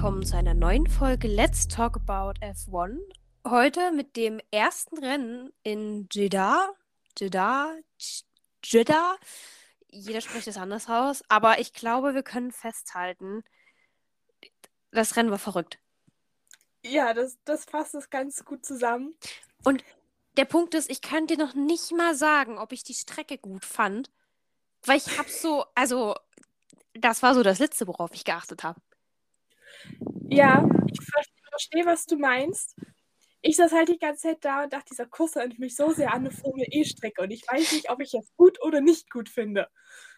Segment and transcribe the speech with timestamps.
[0.00, 2.96] Und willkommen zu einer neuen Folge Let's Talk About F1.
[3.46, 6.70] Heute mit dem ersten Rennen in Jeddah.
[7.18, 7.74] Jeddah.
[8.64, 9.16] Jeddah.
[9.90, 13.44] Jeder spricht es anders aus, aber ich glaube, wir können festhalten,
[14.90, 15.78] das Rennen war verrückt.
[16.82, 19.14] Ja, das, das fasst es ganz gut zusammen.
[20.38, 23.66] Der Punkt ist, ich kann dir noch nicht mal sagen, ob ich die Strecke gut
[23.66, 24.10] fand,
[24.86, 26.14] weil ich hab so, also,
[26.94, 28.80] das war so das Letzte, worauf ich geachtet habe.
[30.30, 32.76] Ja, ich ver- verstehe, was du meinst.
[33.42, 36.12] Ich saß halt die ganze Zeit da und dachte, dieser Kurs erinnert mich so sehr
[36.12, 39.28] an eine Formel E-Strecke und ich weiß nicht, ob ich es gut oder nicht gut
[39.28, 39.68] finde.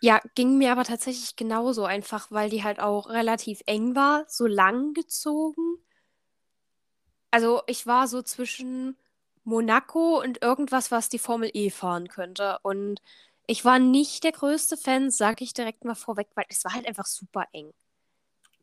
[0.02, 4.46] Ja, ging mir aber tatsächlich genauso einfach, weil die halt auch relativ eng war, so
[4.46, 5.78] lang gezogen.
[7.30, 8.96] Also ich war so zwischen
[9.44, 12.58] Monaco und irgendwas, was die Formel E fahren könnte.
[12.62, 13.00] Und
[13.46, 16.86] ich war nicht der größte Fan, sag ich direkt mal vorweg, weil es war halt
[16.86, 17.72] einfach super eng.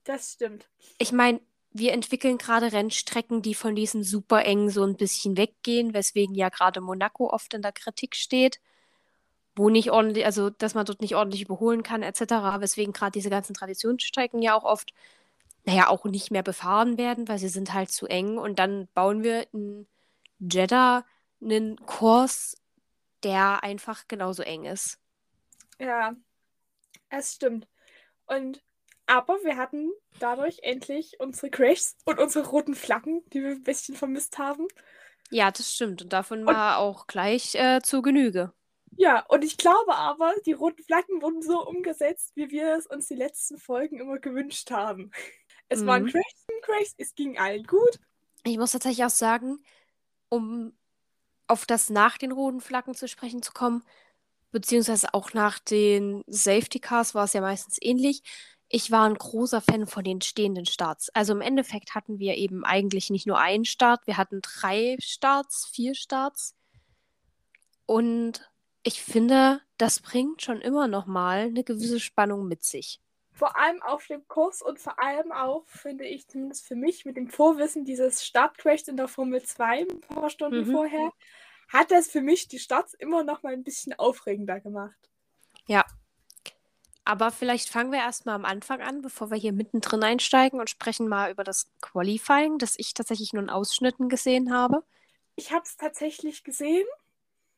[0.09, 0.67] Das stimmt.
[0.97, 1.39] Ich meine,
[1.71, 6.49] wir entwickeln gerade Rennstrecken, die von diesem super eng so ein bisschen weggehen, weswegen ja
[6.49, 8.59] gerade Monaco oft in der Kritik steht,
[9.55, 12.21] wo nicht ordentlich, also dass man dort nicht ordentlich überholen kann, etc.
[12.59, 14.95] Weswegen gerade diese ganzen Traditionsstrecken ja auch oft,
[15.65, 18.39] naja, auch nicht mehr befahren werden, weil sie sind halt zu eng.
[18.39, 19.85] Und dann bauen wir in
[20.39, 21.05] Jeddah
[21.39, 22.57] einen Kurs,
[23.21, 24.97] der einfach genauso eng ist.
[25.77, 26.15] Ja,
[27.09, 27.67] es stimmt.
[28.25, 28.63] Und
[29.09, 33.95] aber wir hatten dadurch endlich unsere Crashs und unsere roten Flaggen, die wir ein bisschen
[33.95, 34.67] vermisst haben.
[35.31, 36.01] Ja, das stimmt.
[36.01, 38.53] Und davon Und- war auch gleich äh, zu Genüge.
[38.97, 43.07] Ja, und ich glaube aber, die roten Flaggen wurden so umgesetzt, wie wir es uns
[43.07, 45.11] die letzten Folgen immer gewünscht haben.
[45.69, 46.07] Es waren Mhm.
[46.09, 47.99] Crashs und Crashs, es ging allen gut.
[48.43, 49.59] Ich muss tatsächlich auch sagen,
[50.29, 50.73] um
[51.47, 53.83] auf das nach den roten Flaggen zu sprechen zu kommen,
[54.51, 58.23] beziehungsweise auch nach den Safety Cars war es ja meistens ähnlich.
[58.71, 61.09] Ich war ein großer Fan von den stehenden Starts.
[61.09, 65.65] Also im Endeffekt hatten wir eben eigentlich nicht nur einen Start, wir hatten drei Starts,
[65.65, 66.55] vier Starts.
[67.87, 68.51] Und
[68.83, 73.01] ich finde, das bringt schon immer noch mal eine gewisse Spannung mit sich.
[73.31, 77.17] Vor allem auf dem Kurs und vor allem auch, finde ich, zumindest für mich, mit
[77.17, 80.71] dem Vorwissen dieses Startcrashs in der Formel 2 ein paar Stunden Mhm.
[80.71, 81.11] vorher,
[81.69, 85.09] hat das für mich die Starts immer noch mal ein bisschen aufregender gemacht.
[87.09, 91.07] Aber vielleicht fangen wir erstmal am Anfang an, bevor wir hier mittendrin einsteigen und sprechen
[91.07, 94.83] mal über das Qualifying, das ich tatsächlich nur in Ausschnitten gesehen habe.
[95.35, 96.85] Ich habe es tatsächlich gesehen,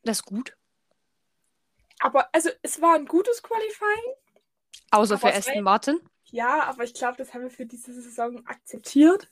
[0.04, 0.56] Das ist gut.
[2.00, 4.14] aber also es war ein gutes Qualifying.
[4.90, 6.00] Außer Aber für Aston Martin.
[6.30, 9.28] Ja, aber ich glaube, das haben wir für diese Saison akzeptiert.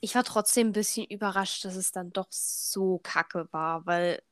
[0.00, 4.22] Ich war trotzdem ein bisschen überrascht, dass es dann doch so kacke war, weil,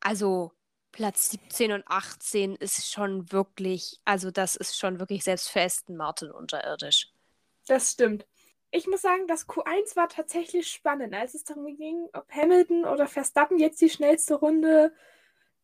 [0.00, 0.52] also
[0.94, 5.96] Platz 17 und 18 ist schon wirklich, also das ist schon wirklich selbst für Aston
[5.96, 7.10] Martin unterirdisch.
[7.66, 8.24] Das stimmt.
[8.70, 13.08] Ich muss sagen, das Q1 war tatsächlich spannend, als es darum ging, ob Hamilton oder
[13.08, 14.94] Verstappen jetzt die schnellste Runde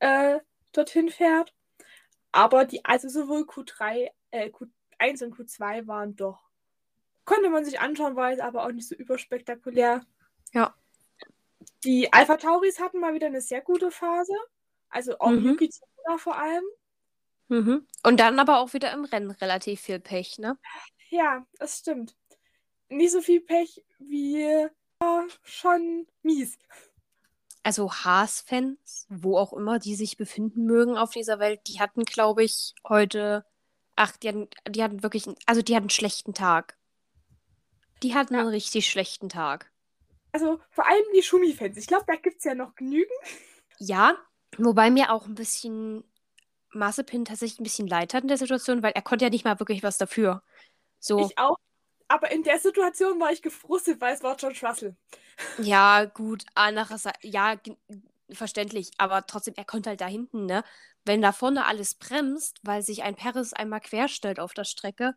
[0.01, 0.41] äh,
[0.73, 1.55] dorthin fährt.
[2.33, 6.41] Aber die, also sowohl Q3, äh, Q1 und Q2 waren doch.
[7.25, 10.05] Konnte man sich anschauen, war jetzt aber auch nicht so überspektakulär.
[10.53, 10.75] Ja.
[11.85, 14.35] Die Alpha Tauris hatten mal wieder eine sehr gute Phase.
[14.91, 15.47] Also auch Mhm.
[15.47, 16.65] Yuki Tsunoda vor allem.
[17.49, 17.87] Mhm.
[18.05, 20.59] Und dann aber auch wieder im Rennen relativ viel Pech, ne?
[21.09, 22.17] Ja, das stimmt.
[22.89, 24.69] Nicht so viel Pech wie äh,
[25.43, 26.59] schon mies.
[27.63, 32.43] Also Haas-Fans, wo auch immer die sich befinden mögen auf dieser Welt, die hatten, glaube
[32.43, 33.45] ich, heute,
[33.97, 36.79] ach, die hatten, die hatten wirklich, also die hatten einen schlechten Tag.
[38.03, 38.41] Die hatten Ja.
[38.41, 39.71] einen richtig schlechten Tag.
[40.33, 41.77] Also vor allem die Schumi-Fans.
[41.77, 43.11] Ich glaube, da gibt es ja noch genügend.
[43.79, 44.17] Ja,
[44.65, 46.05] wobei mir auch ein bisschen
[46.73, 49.59] Mazepin tatsächlich ein bisschen leid hat in der Situation, weil er konnte ja nicht mal
[49.61, 50.43] wirklich was dafür.
[51.01, 51.57] So, Ich auch.
[52.09, 54.97] Aber in der Situation war ich gefrustet, weil es war George Russell.
[55.57, 57.57] ja, gut, andererseits, ja,
[58.33, 60.65] verständlich, aber trotzdem, er konnte halt da hinten, ne?
[61.05, 65.15] Wenn da vorne alles bremst, weil sich ein Paris einmal querstellt auf der Strecke,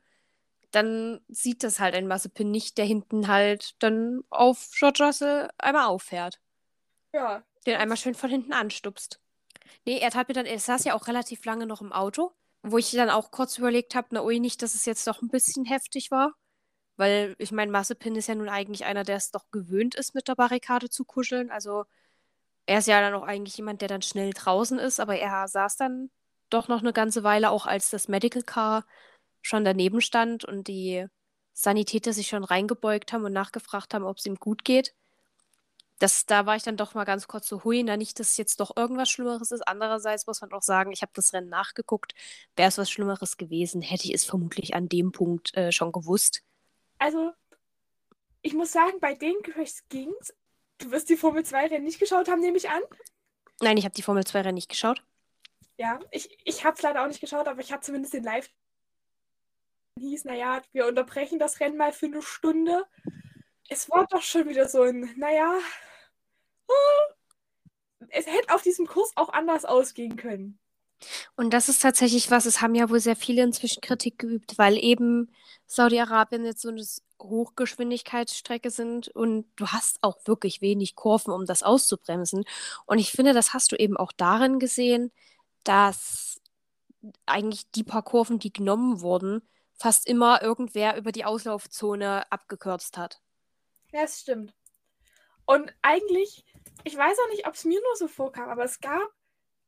[0.72, 5.88] dann sieht das halt ein Mazepin nicht, der hinten halt dann auf George Russell einmal
[5.88, 6.40] auffährt.
[7.14, 7.44] Ja.
[7.66, 9.23] Den einmal schön von hinten anstupst.
[9.86, 12.32] Nee, er tat mir dann, er saß ja auch relativ lange noch im Auto,
[12.62, 15.30] wo ich dann auch kurz überlegt habe, na ui, nicht, dass es jetzt doch ein
[15.30, 16.34] bisschen heftig war.
[16.98, 20.28] Weil, ich meine, Mazepin ist ja nun eigentlich einer, der es doch gewöhnt ist, mit
[20.28, 21.50] der Barrikade zu kuscheln.
[21.52, 21.86] Also,
[22.66, 25.76] er ist ja dann auch eigentlich jemand, der dann schnell draußen ist, aber er saß
[25.78, 26.12] dann
[26.50, 28.86] doch noch eine ganze Weile, auch als das Medical Car
[29.42, 31.06] schon daneben stand und die
[31.54, 34.94] Sanitäter sich schon reingebeugt haben und nachgefragt haben, ob es ihm gut geht.
[36.00, 38.60] Das, da war ich dann doch mal ganz kurz so, hui, na nicht, dass jetzt
[38.60, 39.68] doch irgendwas Schlimmeres ist.
[39.68, 42.14] Andererseits muss man auch sagen, ich habe das Rennen nachgeguckt.
[42.56, 46.44] Wäre es was Schlimmeres gewesen, hätte ich es vermutlich an dem Punkt äh, schon gewusst.
[47.00, 47.34] also
[48.44, 50.34] ich muss sagen, bei den Crashs ging's.
[50.78, 52.82] Du wirst die Formel 2 Rennen nicht geschaut haben, nehme ich an.
[53.62, 55.02] Nein, ich habe die Formel 2 Rennen nicht geschaut.
[55.78, 58.50] Ja, ich, ich habe es leider auch nicht geschaut, aber ich habe zumindest den Live
[59.98, 62.86] hieß, naja, wir unterbrechen das Rennen mal für eine Stunde.
[63.70, 65.58] Es war doch schon wieder so ein, naja,
[68.10, 70.60] es hätte auf diesem Kurs auch anders ausgehen können.
[71.36, 74.78] Und das ist tatsächlich was, es haben ja wohl sehr viele inzwischen Kritik geübt, weil
[74.78, 75.32] eben
[75.68, 76.86] Saudi-Arabien jetzt so eine
[77.22, 82.46] Hochgeschwindigkeitsstrecke sind und du hast auch wirklich wenig Kurven, um das auszubremsen.
[82.86, 85.12] Und ich finde, das hast du eben auch darin gesehen,
[85.64, 86.42] dass
[87.26, 89.42] eigentlich die paar Kurven, die genommen wurden,
[89.74, 93.23] fast immer irgendwer über die Auslaufzone abgekürzt hat.
[93.94, 94.54] Ja, das stimmt.
[95.46, 96.46] Und eigentlich,
[96.84, 99.10] ich weiß auch nicht, ob es mir nur so vorkam, aber es gab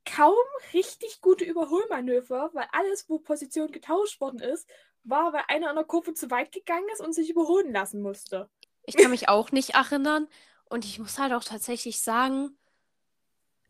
[0.06, 0.34] kaum
[0.74, 4.68] richtig gute Überholmanöver, weil alles, wo Position getauscht worden ist,
[5.04, 8.50] war, weil einer an der Kurve zu weit gegangen ist und sich überholen lassen musste.
[8.84, 10.28] Ich kann mich auch nicht erinnern
[10.66, 12.58] und ich muss halt auch tatsächlich sagen,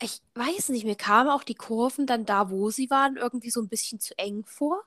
[0.02, 3.62] ich weiß nicht, mir kamen auch die Kurven dann da, wo sie waren, irgendwie so
[3.62, 4.84] ein bisschen zu eng vor.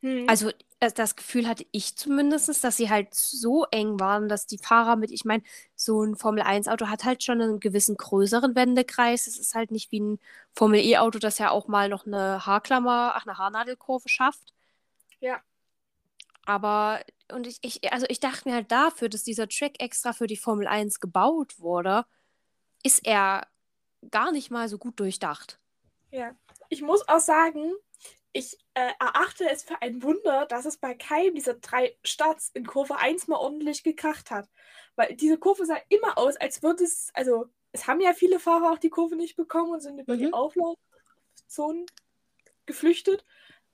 [0.00, 0.26] Hm.
[0.28, 0.50] Also
[0.80, 4.96] äh, das Gefühl hatte ich zumindest, dass sie halt so eng waren, dass die Fahrer
[4.96, 5.42] mit, ich meine,
[5.74, 9.26] so ein Formel-1-Auto hat halt schon einen gewissen größeren Wendekreis.
[9.26, 10.20] Es ist halt nicht wie ein
[10.54, 14.54] Formel-E-Auto, das ja auch mal noch eine Haarklammer, ach, eine Haarnadelkurve schafft.
[15.20, 15.40] Ja.
[16.44, 17.00] Aber,
[17.32, 20.36] und ich, ich, also ich dachte mir halt dafür, dass dieser Track extra für die
[20.36, 22.06] Formel 1 gebaut wurde,
[22.82, 23.46] ist er
[24.10, 25.58] gar nicht mal so gut durchdacht.
[26.10, 26.30] Ja.
[26.70, 27.72] Ich muss auch sagen,
[28.32, 32.66] ich äh, erachte es für ein Wunder, dass es bei keinem dieser drei Starts in
[32.66, 34.48] Kurve 1 mal ordentlich gekracht hat.
[34.96, 38.72] Weil diese Kurve sah immer aus, als würde es, also es haben ja viele Fahrer
[38.72, 40.18] auch die Kurve nicht bekommen und sind über mhm.
[40.18, 41.86] die Auflaufzonen
[42.66, 43.24] geflüchtet.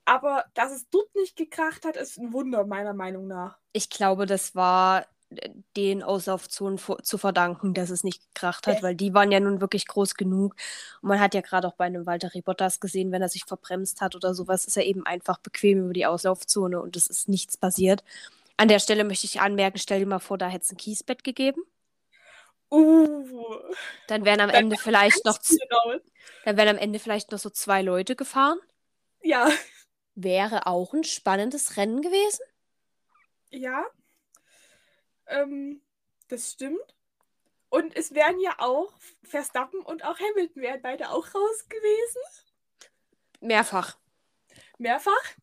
[0.05, 3.57] Aber dass es dort nicht gekracht hat, ist ein Wunder, meiner Meinung nach.
[3.73, 5.07] Ich glaube, das war
[5.75, 9.87] den Auslaufzonen zu verdanken, dass es nicht gekracht hat, weil die waren ja nun wirklich
[9.87, 10.55] groß genug.
[11.01, 14.01] Und man hat ja gerade auch bei einem Walter Bottas gesehen, wenn er sich verbremst
[14.01, 17.57] hat oder sowas, ist er eben einfach bequem über die Auslaufzone und es ist nichts
[17.57, 18.03] passiert.
[18.57, 21.23] An der Stelle möchte ich anmerken, stell dir mal vor, da hätte es ein Kiesbett
[21.23, 21.61] gegeben.
[22.71, 23.25] Uh,
[24.07, 25.37] dann wären am dann Ende vielleicht noch
[26.45, 28.59] dann wären am Ende vielleicht noch so zwei Leute gefahren.
[29.21, 29.49] Ja.
[30.15, 32.43] Wäre auch ein spannendes Rennen gewesen.
[33.49, 33.85] Ja.
[35.27, 35.81] Ähm,
[36.27, 36.95] das stimmt.
[37.69, 38.93] Und es wären ja auch
[39.23, 42.21] Verstappen und auch Hamilton wären beide auch raus gewesen.
[43.41, 43.97] Mehrfach.
[44.77, 45.35] Mehrfach?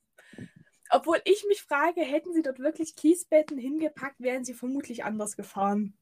[0.90, 5.94] Obwohl ich mich frage, hätten sie dort wirklich Kiesbetten hingepackt, wären sie vermutlich anders gefahren.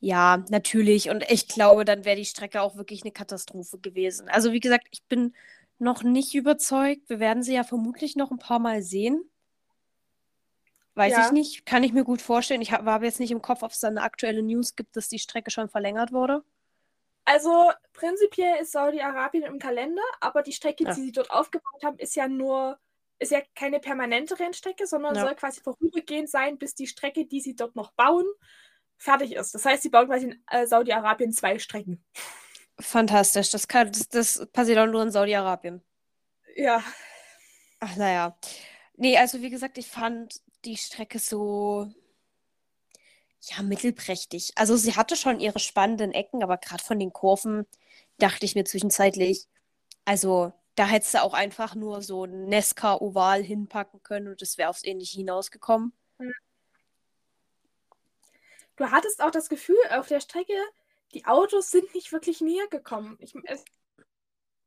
[0.00, 1.10] Ja, natürlich.
[1.10, 4.28] Und ich glaube, dann wäre die Strecke auch wirklich eine Katastrophe gewesen.
[4.28, 5.34] Also wie gesagt, ich bin
[5.78, 7.08] noch nicht überzeugt.
[7.08, 9.30] Wir werden sie ja vermutlich noch ein paar Mal sehen.
[11.00, 11.26] Weiß ja.
[11.26, 11.64] ich nicht.
[11.64, 12.60] Kann ich mir gut vorstellen.
[12.60, 15.18] Ich habe jetzt nicht im Kopf, ob es da eine aktuelle News gibt, dass die
[15.18, 16.44] Strecke schon verlängert wurde.
[17.24, 20.92] Also prinzipiell ist Saudi-Arabien im Kalender, aber die Strecke, ja.
[20.92, 22.78] die sie dort aufgebaut haben, ist ja nur,
[23.18, 25.22] ist ja keine permanente Rennstrecke, sondern ja.
[25.22, 28.26] soll quasi vorübergehend sein, bis die Strecke, die sie dort noch bauen,
[28.98, 29.54] fertig ist.
[29.54, 32.04] Das heißt, sie bauen quasi in äh, Saudi-Arabien zwei Strecken.
[32.78, 33.48] Fantastisch.
[33.48, 35.82] Das, kann, das, das passiert auch nur in Saudi-Arabien.
[36.56, 36.84] Ja.
[37.78, 38.36] Ach, naja.
[38.98, 41.92] Nee, also wie gesagt, ich fand die Strecke so,
[43.42, 44.52] ja, mittelprächtig.
[44.56, 47.66] Also sie hatte schon ihre spannenden Ecken, aber gerade von den Kurven
[48.18, 49.46] dachte ich mir zwischenzeitlich,
[50.04, 54.70] also da hättest du auch einfach nur so ein Nesca-Oval hinpacken können und es wäre
[54.70, 55.92] aufs Ähnliche hinausgekommen.
[58.76, 60.56] Du hattest auch das Gefühl, auf der Strecke,
[61.12, 63.18] die Autos sind nicht wirklich näher gekommen.
[63.20, 63.34] Ich,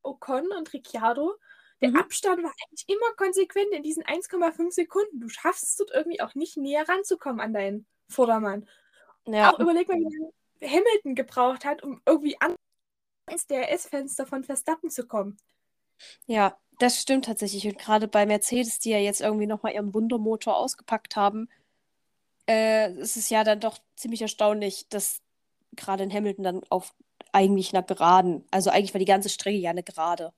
[0.04, 1.34] Ocon und Ricciardo
[1.84, 1.98] der mhm.
[1.98, 5.20] Abstand war eigentlich immer konsequent in diesen 1,5 Sekunden.
[5.20, 8.68] Du schaffst es dort irgendwie auch nicht näher ranzukommen an deinen Vordermann.
[9.25, 9.54] Ja.
[9.54, 12.56] Auch überleg mal, wie lange Hamilton gebraucht hat, um irgendwie an
[13.30, 15.38] ins DRS-Fenster von Verstappen zu kommen.
[16.25, 17.68] Ja, das stimmt tatsächlich.
[17.68, 21.50] Und gerade bei Mercedes, die ja jetzt irgendwie nochmal ihren Wundermotor ausgepackt haben,
[22.50, 25.20] äh, ist es ja dann doch ziemlich erstaunlich, dass
[25.75, 26.94] gerade in Hamilton dann auf
[27.34, 30.34] eigentlich einer Geraden, also eigentlich war die ganze Strecke ja eine Gerade.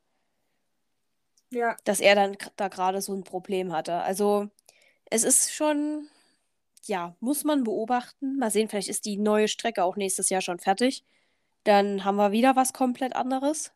[1.56, 1.78] Ja.
[1.86, 3.94] Dass er dann da gerade so ein Problem hatte.
[4.02, 4.50] Also
[5.10, 6.10] es ist schon,
[6.84, 8.38] ja, muss man beobachten.
[8.38, 11.06] Mal sehen, vielleicht ist die neue Strecke auch nächstes Jahr schon fertig.
[11.64, 13.72] Dann haben wir wieder was komplett anderes.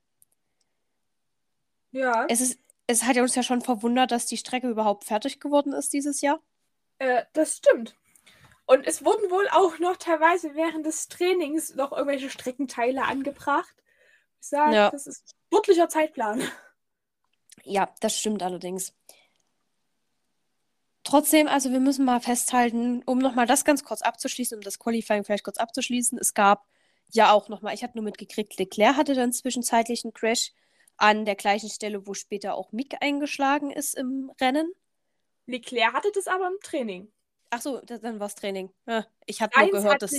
[1.91, 2.25] Ja.
[2.27, 5.93] Es ist, es hat uns ja schon verwundert, dass die Strecke überhaupt fertig geworden ist
[5.93, 6.41] dieses Jahr.
[6.97, 7.95] Äh, das stimmt.
[8.65, 13.73] Und es wurden wohl auch noch teilweise während des Trainings noch irgendwelche Streckenteile angebracht.
[14.41, 14.89] Ich sage, ja.
[14.89, 16.43] das ist sportlicher Zeitplan.
[17.63, 18.93] Ja, das stimmt allerdings.
[21.03, 25.23] Trotzdem, also wir müssen mal festhalten, um nochmal das ganz kurz abzuschließen, um das Qualifying
[25.23, 26.17] vielleicht kurz abzuschließen.
[26.19, 26.67] Es gab
[27.11, 30.51] ja auch nochmal, ich habe nur mitgekriegt, Leclerc hatte dann zwischenzeitlich einen Crash
[30.97, 34.71] an der gleichen Stelle, wo später auch Mick eingeschlagen ist im Rennen.
[35.47, 37.11] Leclerc hatte das aber im Training.
[37.51, 38.69] Ach so, dann war es Training.
[38.85, 40.13] Ja, ich habe nur gehört, dass.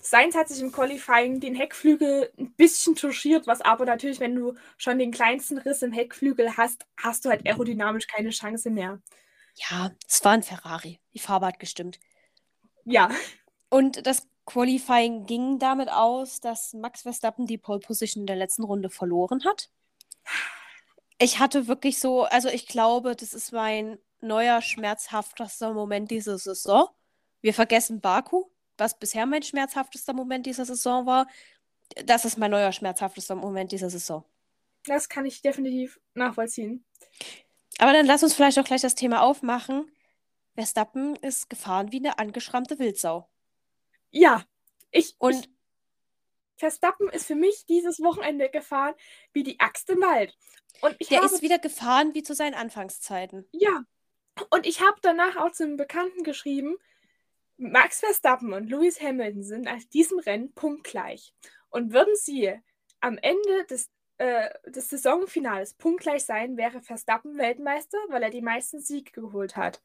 [0.00, 4.54] Seins hat sich im Qualifying den Heckflügel ein bisschen touchiert, was aber natürlich, wenn du
[4.76, 9.00] schon den kleinsten Riss im Heckflügel hast, hast du halt aerodynamisch keine Chance mehr.
[9.54, 11.00] Ja, es war ein Ferrari.
[11.14, 11.98] Die Farbe hat gestimmt.
[12.84, 13.08] Ja.
[13.70, 18.64] Und das Qualifying ging damit aus, dass Max Verstappen die Pole Position in der letzten
[18.64, 19.70] Runde verloren hat.
[21.18, 26.88] Ich hatte wirklich so, also ich glaube, das ist mein neuer schmerzhaftester Moment dieser Saison.
[27.40, 28.44] Wir vergessen Baku,
[28.76, 31.28] was bisher mein schmerzhaftester Moment dieser Saison war.
[32.04, 34.24] Das ist mein neuer schmerzhaftester Moment dieser Saison.
[34.86, 36.84] Das kann ich definitiv nachvollziehen.
[37.78, 39.90] Aber dann lass uns vielleicht auch gleich das Thema aufmachen.
[40.54, 43.28] Verstappen ist gefahren wie eine angeschrammte Wildsau.
[44.10, 44.44] Ja,
[44.90, 45.16] ich.
[45.18, 45.50] Und ich,
[46.56, 48.94] Verstappen ist für mich dieses Wochenende gefahren
[49.32, 50.36] wie die Axt im Wald.
[50.80, 53.46] Und ich der ist wieder gefahren wie zu seinen Anfangszeiten.
[53.52, 53.84] Ja.
[54.50, 56.76] Und ich habe danach auch zu einem Bekannten geschrieben,
[57.56, 61.34] Max Verstappen und Lewis Hamilton sind nach diesem Rennen punktgleich.
[61.70, 62.52] Und würden sie
[63.00, 68.80] am Ende des, äh, des Saisonfinales punktgleich sein, wäre Verstappen Weltmeister, weil er die meisten
[68.80, 69.82] Siege geholt hat.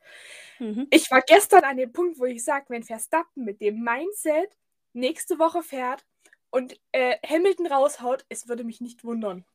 [0.60, 0.88] Mhm.
[0.90, 4.58] Ich war gestern an dem Punkt, wo ich sage, wenn Verstappen mit dem Mindset
[4.94, 6.06] nächste Woche fährt
[6.50, 9.46] und äh, Hamilton raushaut, es würde mich nicht wundern.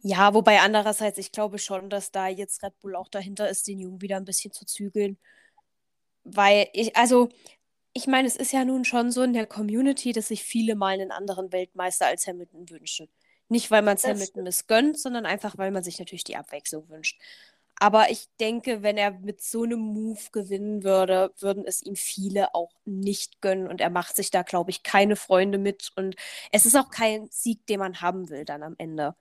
[0.00, 3.80] Ja, wobei andererseits, ich glaube schon, dass da jetzt Red Bull auch dahinter ist, den
[3.80, 5.18] Jungen wieder ein bisschen zu zügeln.
[6.24, 7.28] Weil ich, also,
[7.92, 10.94] ich meine, es ist ja nun schon so in der Community, dass sich viele mal
[10.94, 13.08] einen anderen Weltmeister als Hamilton wünschen.
[13.48, 17.20] Nicht, weil man es Hamilton missgönnt, sondern einfach, weil man sich natürlich die Abwechslung wünscht.
[17.82, 22.54] Aber ich denke, wenn er mit so einem Move gewinnen würde, würden es ihm viele
[22.54, 23.66] auch nicht gönnen.
[23.66, 25.90] Und er macht sich da, glaube ich, keine Freunde mit.
[25.96, 26.14] Und
[26.52, 29.16] es ist auch kein Sieg, den man haben will dann am Ende.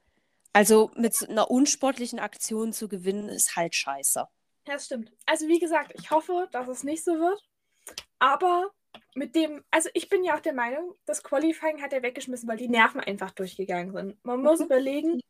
[0.53, 4.19] Also mit einer unsportlichen Aktion zu gewinnen, ist halt scheiße.
[4.67, 5.11] Ja, das stimmt.
[5.25, 7.41] Also wie gesagt, ich hoffe, dass es nicht so wird.
[8.19, 8.71] Aber
[9.15, 12.57] mit dem, also ich bin ja auch der Meinung, das Qualifying hat er weggeschmissen, weil
[12.57, 14.25] die Nerven einfach durchgegangen sind.
[14.25, 14.65] Man muss mhm.
[14.65, 15.21] überlegen,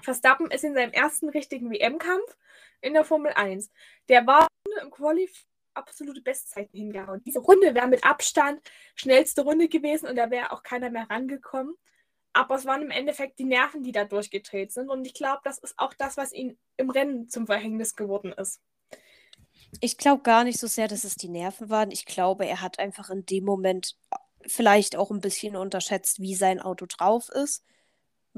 [0.00, 2.36] Verstappen ist in seinem ersten richtigen WM-Kampf
[2.80, 3.70] in der Formel 1.
[4.08, 4.46] Der war
[4.82, 5.46] im Qualifying
[5.76, 7.22] absolute Bestzeiten hingehauen.
[7.24, 8.60] Diese Runde wäre mit Abstand
[8.94, 11.76] schnellste Runde gewesen und da wäre auch keiner mehr rangekommen.
[12.36, 14.90] Aber es waren im Endeffekt die Nerven, die da durchgedreht sind.
[14.90, 18.60] Und ich glaube, das ist auch das, was ihm im Rennen zum Verhängnis geworden ist.
[19.80, 21.90] Ich glaube gar nicht so sehr, dass es die Nerven waren.
[21.90, 23.96] Ich glaube, er hat einfach in dem Moment
[24.46, 27.64] vielleicht auch ein bisschen unterschätzt, wie sein Auto drauf ist.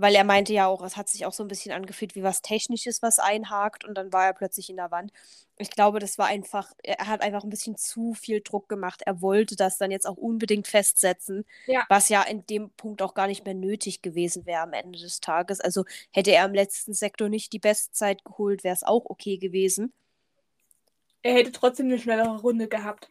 [0.00, 2.40] Weil er meinte ja auch, es hat sich auch so ein bisschen angefühlt wie was
[2.40, 5.12] Technisches, was einhakt und dann war er plötzlich in der Wand.
[5.56, 9.02] Ich glaube, das war einfach, er hat einfach ein bisschen zu viel Druck gemacht.
[9.06, 11.84] Er wollte das dann jetzt auch unbedingt festsetzen, ja.
[11.88, 15.18] was ja in dem Punkt auch gar nicht mehr nötig gewesen wäre am Ende des
[15.18, 15.60] Tages.
[15.60, 19.92] Also hätte er im letzten Sektor nicht die Bestzeit geholt, wäre es auch okay gewesen.
[21.22, 23.10] Er hätte trotzdem eine schnellere Runde gehabt.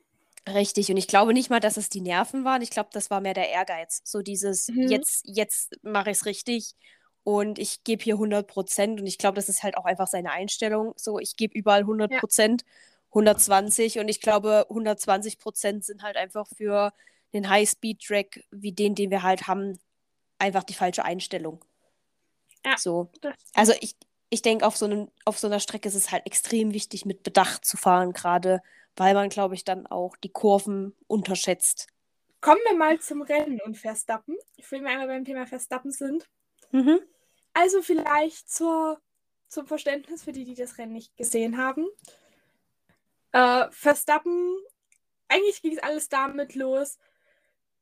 [0.53, 2.61] Richtig, und ich glaube nicht mal, dass es die Nerven waren.
[2.61, 4.01] Ich glaube, das war mehr der Ehrgeiz.
[4.03, 4.87] So dieses, mhm.
[4.87, 6.75] jetzt, jetzt mache ich es richtig
[7.23, 9.01] und ich gebe hier 100 Prozent.
[9.01, 10.93] Und ich glaube, das ist halt auch einfach seine Einstellung.
[10.95, 12.67] So, ich gebe überall 100 Prozent, ja.
[13.09, 13.99] 120.
[13.99, 16.93] Und ich glaube, 120 Prozent sind halt einfach für
[17.33, 19.77] den High-Speed-Track wie den, den wir halt haben,
[20.39, 21.65] einfach die falsche Einstellung.
[22.65, 22.77] Ja.
[22.77, 23.09] So.
[23.53, 23.97] Also ich,
[24.29, 27.65] ich denke, auf, so auf so einer Strecke ist es halt extrem wichtig, mit Bedacht
[27.65, 28.61] zu fahren, gerade
[28.97, 31.87] weil man, glaube ich, dann auch die Kurven unterschätzt.
[32.41, 34.35] Kommen wir mal zum Rennen und Verstappen.
[34.57, 36.29] Ich will mal einmal beim Thema Verstappen sind.
[36.71, 36.99] Mhm.
[37.53, 39.01] Also vielleicht zur,
[39.47, 41.87] zum Verständnis für die, die das Rennen nicht gesehen haben.
[43.31, 44.57] Äh, Verstappen,
[45.27, 46.97] eigentlich ging es alles damit los,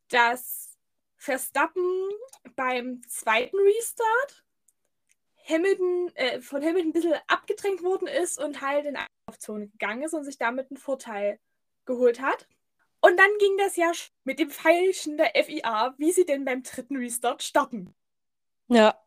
[0.10, 0.78] dass
[1.18, 2.10] Verstappen
[2.56, 4.46] beim zweiten Restart
[5.48, 8.98] Hamilton, äh, von Hamilton ein bisschen abgedrängt worden ist und halt in
[9.40, 11.40] Zone gegangen ist und sich damit einen Vorteil
[11.86, 12.48] geholt hat.
[13.02, 13.92] Und dann ging das ja
[14.24, 17.94] mit dem Pfeilchen der FIA, wie sie denn beim dritten Restart starten.
[18.68, 19.00] Ja.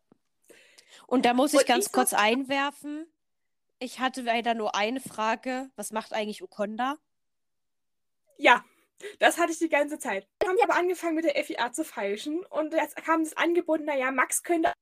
[1.07, 3.05] Und da muss ich und ganz ich kurz einwerfen.
[3.79, 5.69] Ich hatte leider nur eine Frage.
[5.75, 6.97] Was macht eigentlich Okonda?
[8.37, 8.63] Ja,
[9.19, 10.27] das hatte ich die ganze Zeit.
[10.39, 14.11] Dann haben aber angefangen mit der FIA zu feilschen und jetzt kam das Angebot, naja,
[14.11, 14.73] Max könnte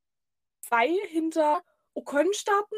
[0.61, 1.63] zwei hinter
[1.93, 2.75] Ocon starten.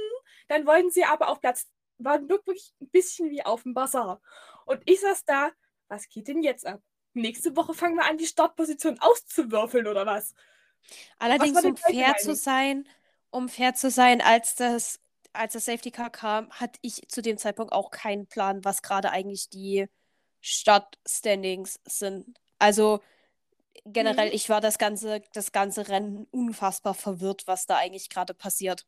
[0.48, 1.68] Dann wollten sie aber auf Platz
[2.00, 4.22] war wirklich ein bisschen wie auf dem Bazar.
[4.66, 5.52] Und ich saß da,
[5.88, 6.82] was geht denn jetzt ab?
[7.14, 10.34] Nächste Woche fangen wir an, die Startposition auszuwürfeln oder was?
[11.18, 12.18] Allerdings, was um fair Meinung?
[12.18, 12.88] zu sein,
[13.30, 15.00] um fair zu sein, als das
[15.32, 19.12] als das Safety Car kam, hatte ich zu dem Zeitpunkt auch keinen Plan, was gerade
[19.12, 19.86] eigentlich die
[20.42, 22.40] Startstandings sind.
[22.58, 23.00] Also
[23.86, 24.34] generell, Mhm.
[24.34, 28.88] ich war das ganze, das ganze Rennen unfassbar verwirrt, was da eigentlich gerade passiert.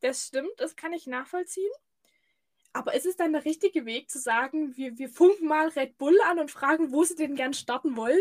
[0.00, 1.70] Das stimmt, das kann ich nachvollziehen.
[2.72, 6.16] Aber ist es dann der richtige Weg zu sagen, wir, wir funken mal Red Bull
[6.28, 8.20] an und fragen, wo sie denn gern starten wollen?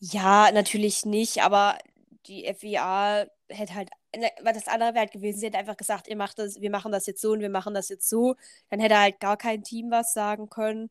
[0.00, 1.78] Ja, natürlich nicht, aber
[2.26, 6.08] die FIA hätte halt, ne, weil das andere wäre halt gewesen, sie hätte einfach gesagt,
[6.08, 8.36] ihr macht das, wir machen das jetzt so und wir machen das jetzt so.
[8.70, 10.88] Dann hätte halt gar kein Team was sagen können.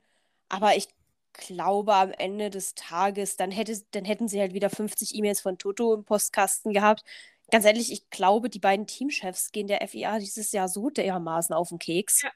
[0.50, 0.88] Aber ich
[1.34, 5.58] glaube, am Ende des Tages, dann hätte, dann hätten sie halt wieder 50 E-Mails von
[5.58, 7.04] Toto im Postkasten gehabt.
[7.52, 11.70] Ganz ehrlich, ich glaube, die beiden Teamchefs gehen der FIA dieses Jahr so dermaßen auf
[11.70, 12.22] den Keks.
[12.24, 12.32] Ja.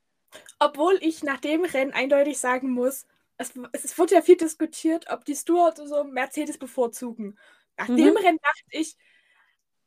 [0.59, 3.05] Obwohl ich nach dem Rennen eindeutig sagen muss,
[3.37, 7.37] es, es wurde ja viel diskutiert, ob die Stewards so Mercedes bevorzugen.
[7.77, 7.97] Nach Mhm.
[7.97, 8.95] dem Rennen dachte ich,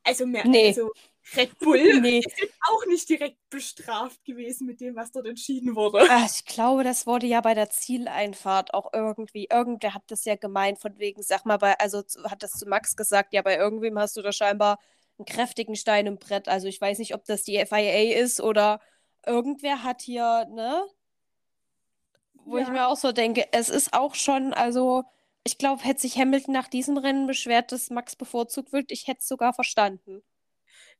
[0.02, 0.69] also, mehr, Nee.
[0.69, 0.90] also
[1.37, 2.21] Red Bull Nee.
[2.21, 6.07] ist auch nicht direkt bestraft gewesen mit dem, was dort entschieden wurde.
[6.07, 9.47] Ah, ich glaube, das wurde ja bei der Zieleinfahrt auch irgendwie.
[9.50, 12.95] Irgendwer hat das ja gemeint, von wegen, sag mal, bei, also hat das zu Max
[12.95, 14.78] gesagt, ja, bei irgendwem hast du da scheinbar
[15.18, 16.49] einen kräftigen Stein im Brett.
[16.49, 18.80] Also ich weiß nicht, ob das die FIA ist oder
[19.26, 20.85] irgendwer hat hier, ne?
[22.35, 22.73] Wo ich Ja.
[22.73, 25.04] mir auch so denke, es ist auch schon, also
[25.44, 29.21] ich glaube, hätte sich Hamilton nach diesem Rennen beschwert, dass Max bevorzugt wird, ich hätte
[29.21, 30.23] es sogar verstanden.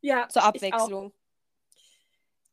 [0.01, 0.63] Ja, Zur ich.
[0.63, 1.13] Abwechslung.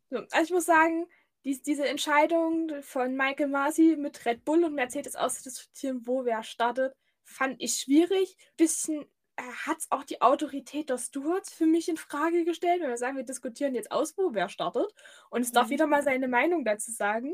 [0.09, 1.07] So, also ich muss sagen,
[1.43, 6.95] dies, diese Entscheidung von Michael Masi mit Red Bull und Mercedes auszudiskutieren, wo wer startet,
[7.23, 8.37] fand ich schwierig.
[8.57, 9.05] Bisschen
[9.65, 13.17] hat es auch die Autorität der Stewards für mich in Frage gestellt, wenn wir sagen,
[13.17, 14.93] wir diskutieren jetzt aus, wo wer startet.
[15.29, 15.71] Und es darf Mhm.
[15.71, 17.33] jeder mal seine Meinung dazu sagen.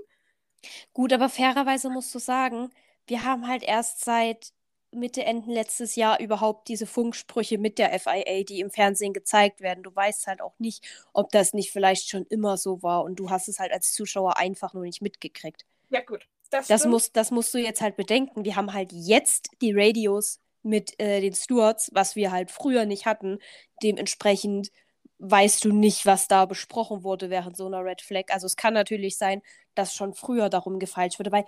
[0.93, 2.69] Gut, aber fairerweise musst du sagen,
[3.07, 4.51] wir haben halt erst seit
[4.91, 9.83] Mitte, Ende letztes Jahr überhaupt diese Funksprüche mit der FIA, die im Fernsehen gezeigt werden.
[9.83, 13.29] Du weißt halt auch nicht, ob das nicht vielleicht schon immer so war und du
[13.29, 15.65] hast es halt als Zuschauer einfach nur nicht mitgekriegt.
[15.89, 16.27] Ja, gut.
[16.49, 16.93] Das, Das, stimmt.
[16.93, 18.45] muss, das musst du jetzt halt bedenken.
[18.45, 23.05] Wir haben halt jetzt die Radios mit äh, den Stewards, was wir halt früher nicht
[23.05, 23.39] hatten.
[23.83, 24.71] Dementsprechend
[25.19, 28.25] weißt du nicht, was da besprochen wurde während so einer Red Flag.
[28.29, 29.41] Also es kann natürlich sein,
[29.75, 31.45] dass schon früher darum gefeilscht wurde, weil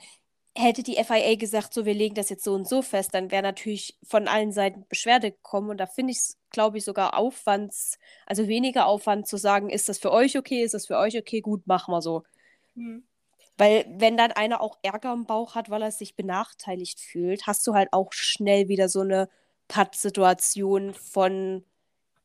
[0.55, 3.43] hätte die FIA gesagt, so wir legen das jetzt so und so fest, dann wäre
[3.43, 7.97] natürlich von allen Seiten Beschwerde gekommen und da finde ich es, glaube ich, sogar Aufwands,
[8.25, 11.41] also weniger Aufwand zu sagen, ist das für euch okay, ist das für euch okay,
[11.41, 12.23] gut, machen wir so.
[12.75, 13.03] Hm.
[13.59, 17.67] Weil wenn dann einer auch Ärger im Bauch hat, weil er sich benachteiligt fühlt, hast
[17.67, 19.27] du halt auch schnell wieder so eine
[19.67, 21.65] Pattsituation von,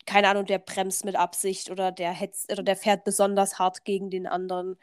[0.06, 4.10] keine Ahnung, der bremst mit Absicht oder der hetzt oder der fährt besonders hart gegen
[4.10, 4.78] den anderen.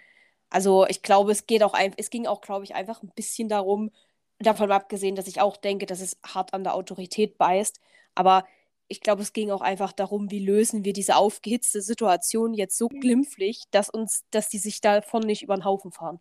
[0.49, 3.49] Also ich glaube, es geht auch ein, es ging auch, glaube ich, einfach ein bisschen
[3.49, 3.91] darum,
[4.39, 7.79] davon abgesehen, dass ich auch denke, dass es hart an der Autorität beißt.
[8.15, 8.45] Aber
[8.89, 12.89] ich glaube, es ging auch einfach darum, wie lösen wir diese aufgehitzte Situation jetzt so
[12.89, 16.19] glimpflich, dass uns, dass die sich davon nicht über den Haufen fahren.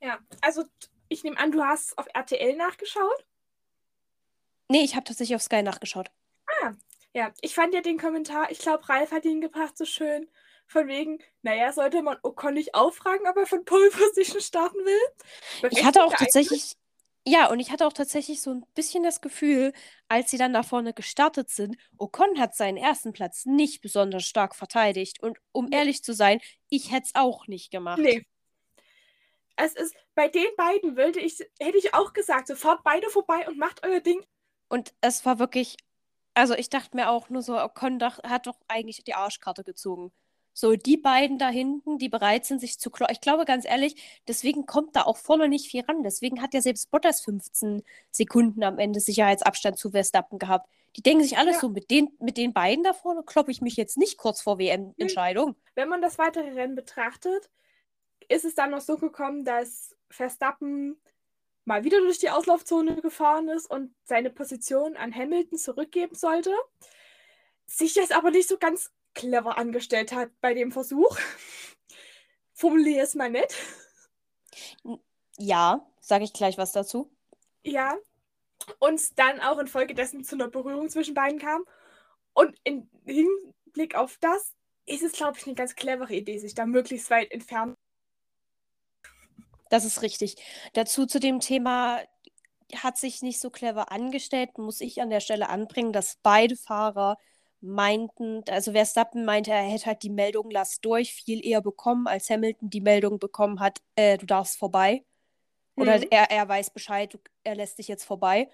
[0.00, 0.64] Ja, also
[1.08, 3.24] ich nehme an, du hast auf RTL nachgeschaut.
[4.68, 6.10] Nee, ich habe tatsächlich auf Sky nachgeschaut.
[7.14, 10.28] Ja, ich fand ja den Kommentar, ich glaube, Ralf hat ihn gebracht, so schön.
[10.66, 15.70] Von wegen, naja, sollte man Ocon nicht auffragen, ob er von Pole Position starten will?
[15.70, 16.74] Ich hatte auch tatsächlich,
[17.26, 19.72] ja, und ich hatte auch tatsächlich so ein bisschen das Gefühl,
[20.08, 24.54] als sie dann da vorne gestartet sind, Ocon hat seinen ersten Platz nicht besonders stark
[24.54, 25.22] verteidigt.
[25.22, 28.00] Und um ehrlich zu sein, ich hätte es auch nicht gemacht.
[28.00, 28.26] Nee.
[29.60, 33.46] Es ist, bei den beiden würde ich, hätte ich auch gesagt, so fahrt beide vorbei
[33.48, 34.24] und macht euer Ding.
[34.68, 35.76] Und es war wirklich,
[36.34, 40.12] also ich dachte mir auch nur so, Ocon dach, hat doch eigentlich die Arschkarte gezogen.
[40.52, 43.12] So, die beiden da hinten, die bereit sind, sich zu kloppen.
[43.14, 46.02] Ich glaube ganz ehrlich, deswegen kommt da auch vorne nicht viel ran.
[46.02, 50.68] Deswegen hat ja selbst Bottas 15 Sekunden am Ende Sicherheitsabstand zu Verstappen gehabt.
[50.96, 51.60] Die denken sich alles Ja.
[51.60, 54.58] so, mit den, mit den beiden da vorne kloppe ich mich jetzt nicht kurz vor
[54.58, 55.54] WM-Entscheidung.
[55.76, 57.48] Wenn man das weitere Rennen betrachtet,
[58.28, 61.00] ist es dann noch so gekommen, dass Verstappen
[61.64, 66.54] mal wieder durch die Auslaufzone gefahren ist und seine Position an Hamilton zurückgeben sollte.
[67.66, 71.18] Sich das aber nicht so ganz clever angestellt hat bei dem Versuch.
[72.54, 73.54] Formuliere es mal nett.
[75.36, 77.10] Ja, sage ich gleich was dazu.
[77.62, 77.96] Ja.
[78.78, 81.64] Und dann auch infolgedessen zu einer Berührung zwischen beiden kam.
[82.32, 84.54] Und im Hinblick auf das
[84.86, 87.74] ist es, glaube ich, eine ganz clevere Idee, sich da möglichst weit entfernen.
[89.68, 90.36] Das ist richtig.
[90.72, 92.00] Dazu zu dem Thema
[92.76, 97.18] hat sich nicht so clever angestellt, muss ich an der Stelle anbringen, dass beide Fahrer
[97.60, 102.30] meinten, also Verstappen meinte, er hätte halt die Meldung lass durch viel eher bekommen, als
[102.30, 105.04] Hamilton die Meldung bekommen hat, äh, du darfst vorbei.
[105.76, 106.12] Oder Mhm.
[106.12, 108.48] er, er weiß Bescheid, er lässt dich jetzt vorbei.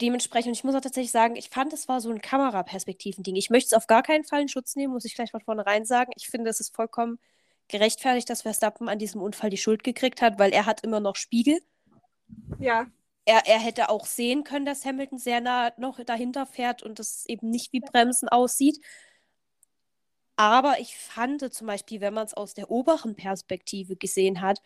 [0.00, 3.36] dementsprechend, ich muss auch tatsächlich sagen, ich fand, es war so ein Kameraperspektiven-Ding.
[3.36, 5.84] Ich möchte es auf gar keinen Fall in Schutz nehmen, muss ich gleich von vornherein
[5.84, 6.12] sagen.
[6.16, 7.18] Ich finde, es ist vollkommen
[7.70, 11.16] gerechtfertigt, dass Verstappen an diesem Unfall die Schuld gekriegt hat, weil er hat immer noch
[11.16, 11.60] Spiegel.
[12.58, 12.86] Ja.
[13.24, 17.26] Er, er hätte auch sehen können, dass Hamilton sehr nah noch dahinter fährt und es
[17.26, 18.80] eben nicht wie Bremsen aussieht.
[20.36, 24.60] Aber ich fand zum Beispiel, wenn man es aus der oberen Perspektive gesehen hat,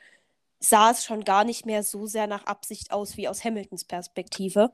[0.60, 4.72] sah es schon gar nicht mehr so sehr nach Absicht aus wie aus Hamiltons Perspektive.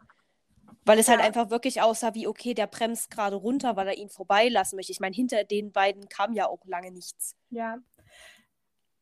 [0.84, 1.24] Weil es halt Ja.
[1.24, 4.92] halt einfach wirklich aussah wie, okay, der bremst gerade runter, weil er ihn vorbeilassen möchte.
[4.92, 7.36] Ich meine, hinter den beiden kam ja auch lange nichts.
[7.50, 7.78] Ja.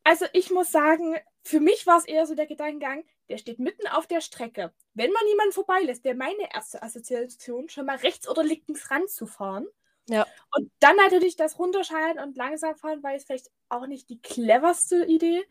[0.09, 3.85] Also ich muss sagen, für mich war es eher so der Gedankengang, der steht mitten
[3.85, 4.73] auf der Strecke.
[4.95, 9.67] Wenn man jemanden vorbeilässt, wäre meine erste Assoziation, schon mal rechts oder links ranzufahren.
[10.09, 10.25] Ja.
[10.57, 15.05] Und dann natürlich das runterschalten und langsam fahren, weil es vielleicht auch nicht die cleverste
[15.05, 15.43] Idee.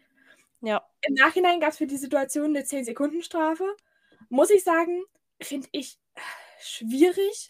[0.60, 0.84] Ja.
[1.02, 3.76] Im Nachhinein gab es für die Situation eine 10-Sekunden-Strafe.
[4.28, 5.04] Muss ich sagen,
[5.40, 6.20] finde ich äh,
[6.60, 7.46] schwierig.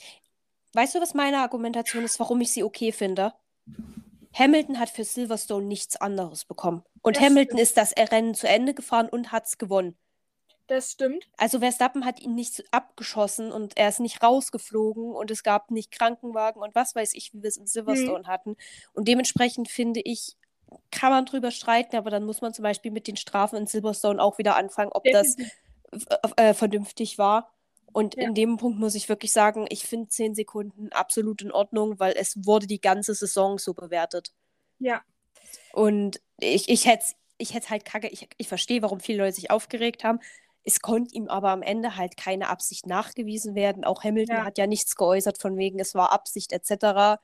[0.75, 3.33] Weißt du, was meine Argumentation ist, warum ich sie okay finde?
[4.39, 6.85] Hamilton hat für Silverstone nichts anderes bekommen.
[7.03, 9.97] Und Das Hamilton ist das Rennen zu Ende gefahren und hat es gewonnen.
[10.69, 11.27] Das stimmt.
[11.39, 15.91] Also Verstappen hat ihn nicht abgeschossen und er ist nicht rausgeflogen und es gab nicht
[15.91, 18.55] Krankenwagen und was weiß ich, wie wir es in Silverstone hatten.
[18.93, 20.37] Und dementsprechend finde ich,
[20.91, 24.23] kann man drüber streiten, aber dann muss man zum Beispiel mit den Strafen in Silverstone
[24.23, 25.37] auch wieder anfangen, ob das
[26.37, 27.51] äh, vernünftig war.
[27.99, 28.29] Und Ja.
[28.29, 32.15] in dem Punkt muss ich wirklich sagen, ich finde 10 Sekunden absolut in Ordnung, weil
[32.17, 34.33] es wurde die ganze Saison so bewertet.
[34.79, 35.03] Ja.
[35.73, 37.05] Und ich, ich hätte
[37.41, 40.19] ich hätte halt kacke, ich, ich verstehe, warum viele Leute sich aufgeregt haben.
[40.65, 43.85] Es konnte ihm aber am Ende halt keine Absicht nachgewiesen werden.
[43.85, 44.45] Auch Hamilton Ja.
[44.45, 47.21] hat ja nichts geäußert von wegen, es war Absicht etc.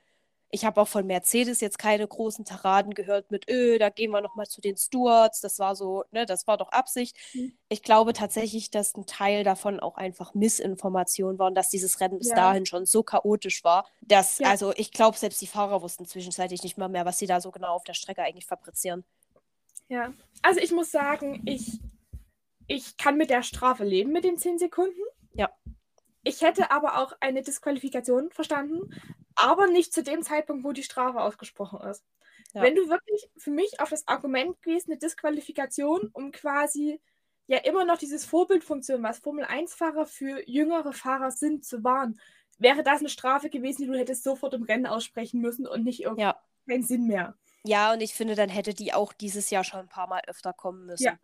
[0.55, 4.21] Ich habe auch von Mercedes jetzt keine großen Tiraden gehört mit, öh, da gehen wir
[4.21, 5.41] nochmal zu den Stewards.
[5.41, 7.17] Das war so, ne, das war doch Absicht.
[7.33, 7.57] Mhm.
[7.67, 12.19] Ich glaube tatsächlich, dass ein Teil davon auch einfach Missinformation war und dass dieses Rennen
[12.19, 12.35] bis Ja.
[12.35, 14.49] dahin schon so chaotisch war, dass, Ja.
[14.49, 17.51] also ich glaube, selbst die Fahrer wussten zwischenzeitlich nicht mal mehr, was sie da so
[17.51, 19.03] genau auf der Strecke eigentlich fabrizieren.
[19.89, 21.81] Ja, also ich muss sagen, ich,
[22.67, 25.01] ich kann mit der Strafe leben mit den 10 Sekunden.
[25.33, 25.49] Ja.
[26.23, 28.93] Ich hätte aber auch eine Disqualifikation verstanden,
[29.35, 32.03] aber nicht zu dem Zeitpunkt, wo die Strafe ausgesprochen ist.
[32.53, 32.61] Ja.
[32.61, 37.01] Wenn du wirklich für mich auf das Argument gehst, eine Disqualifikation, um quasi
[37.47, 42.19] ja immer noch dieses Vorbildfunktion, was Formel-1-Fahrer für jüngere Fahrer sind, zu wahren,
[42.57, 46.01] wäre das eine Strafe gewesen, die du hättest sofort im Rennen aussprechen müssen und nicht
[46.01, 46.41] irgendwie Ja.
[46.67, 47.35] keinen Sinn mehr.
[47.63, 50.53] Ja, und ich finde, dann hätte die auch dieses Jahr schon ein paar Mal öfter
[50.53, 51.03] kommen müssen.
[51.03, 51.17] Ja.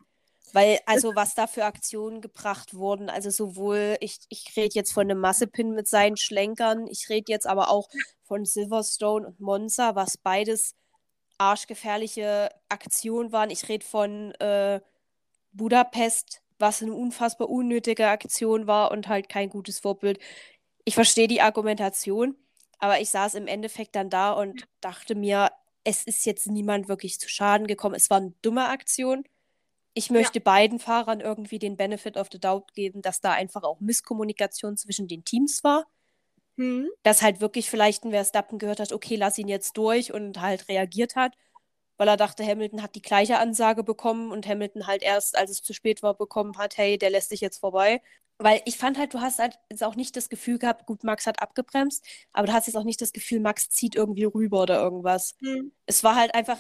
[0.54, 5.04] Weil, also, was da für Aktionen gebracht wurden, also sowohl, ich, ich rede jetzt von
[5.10, 7.90] einem Massepin mit seinen Schlenkern, ich rede jetzt aber auch
[8.24, 10.76] von Silverstone und Monza, was beides
[11.38, 13.50] arschgefährliche Aktionen waren.
[13.50, 14.80] Ich rede von äh,
[15.54, 20.20] Budapest, was eine unfassbar unnötige Aktion war und halt kein gutes Vorbild.
[20.86, 22.36] Ich verstehe die Argumentation,
[22.80, 25.52] aber ich saß im Endeffekt dann da und dachte mir,
[25.84, 27.96] es ist jetzt niemand wirklich zu Schaden gekommen.
[27.96, 29.24] Es war eine dumme Aktion.
[29.94, 33.80] Ich möchte beiden Fahrern irgendwie den Benefit of the Doubt geben, dass da einfach auch
[33.82, 35.86] Misskommunikation zwischen den Teams war.
[36.58, 36.90] Hm?
[37.04, 40.68] Dass halt wirklich vielleicht ein Verstappen gehört hat, okay, lass ihn jetzt durch und halt
[40.70, 41.34] reagiert hat,
[41.98, 45.64] weil er dachte, Hamilton hat die gleiche Ansage bekommen und Hamilton halt erst, als es
[45.64, 48.02] zu spät war, bekommen hat, hey, der lässt dich jetzt vorbei.
[48.38, 51.28] Weil ich fand halt, du hast halt jetzt auch nicht das Gefühl gehabt, gut, Max
[51.28, 54.82] hat abgebremst, aber du hast jetzt auch nicht das Gefühl, Max zieht irgendwie rüber oder
[54.82, 55.36] irgendwas.
[55.42, 55.72] Hm.
[55.86, 56.58] Es war halt einfach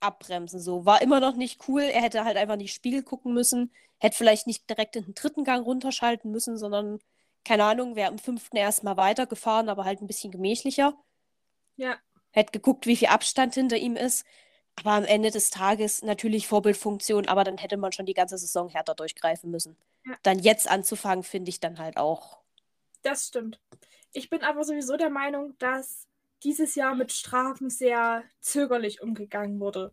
[0.00, 0.84] abbremsen so.
[0.84, 1.82] War immer noch nicht cool.
[1.82, 3.72] Er hätte halt einfach in die Spiegel gucken müssen.
[3.98, 7.00] Hätte vielleicht nicht direkt in den dritten Gang runterschalten müssen, sondern,
[7.44, 10.94] keine Ahnung, wäre im fünften erstmal weitergefahren, aber halt ein bisschen gemächlicher.
[11.76, 11.96] Ja.
[12.30, 14.24] Hätte geguckt, wie viel Abstand hinter ihm ist.
[14.76, 18.68] Aber am Ende des Tages natürlich Vorbildfunktion, aber dann hätte man schon die ganze Saison
[18.68, 19.76] härter durchgreifen müssen.
[20.06, 20.14] Ja.
[20.22, 22.38] Dann jetzt anzufangen, finde ich dann halt auch.
[23.02, 23.58] Das stimmt.
[24.12, 26.06] Ich bin aber sowieso der Meinung, dass
[26.44, 29.92] dieses Jahr mit Strafen sehr zögerlich umgegangen wurde.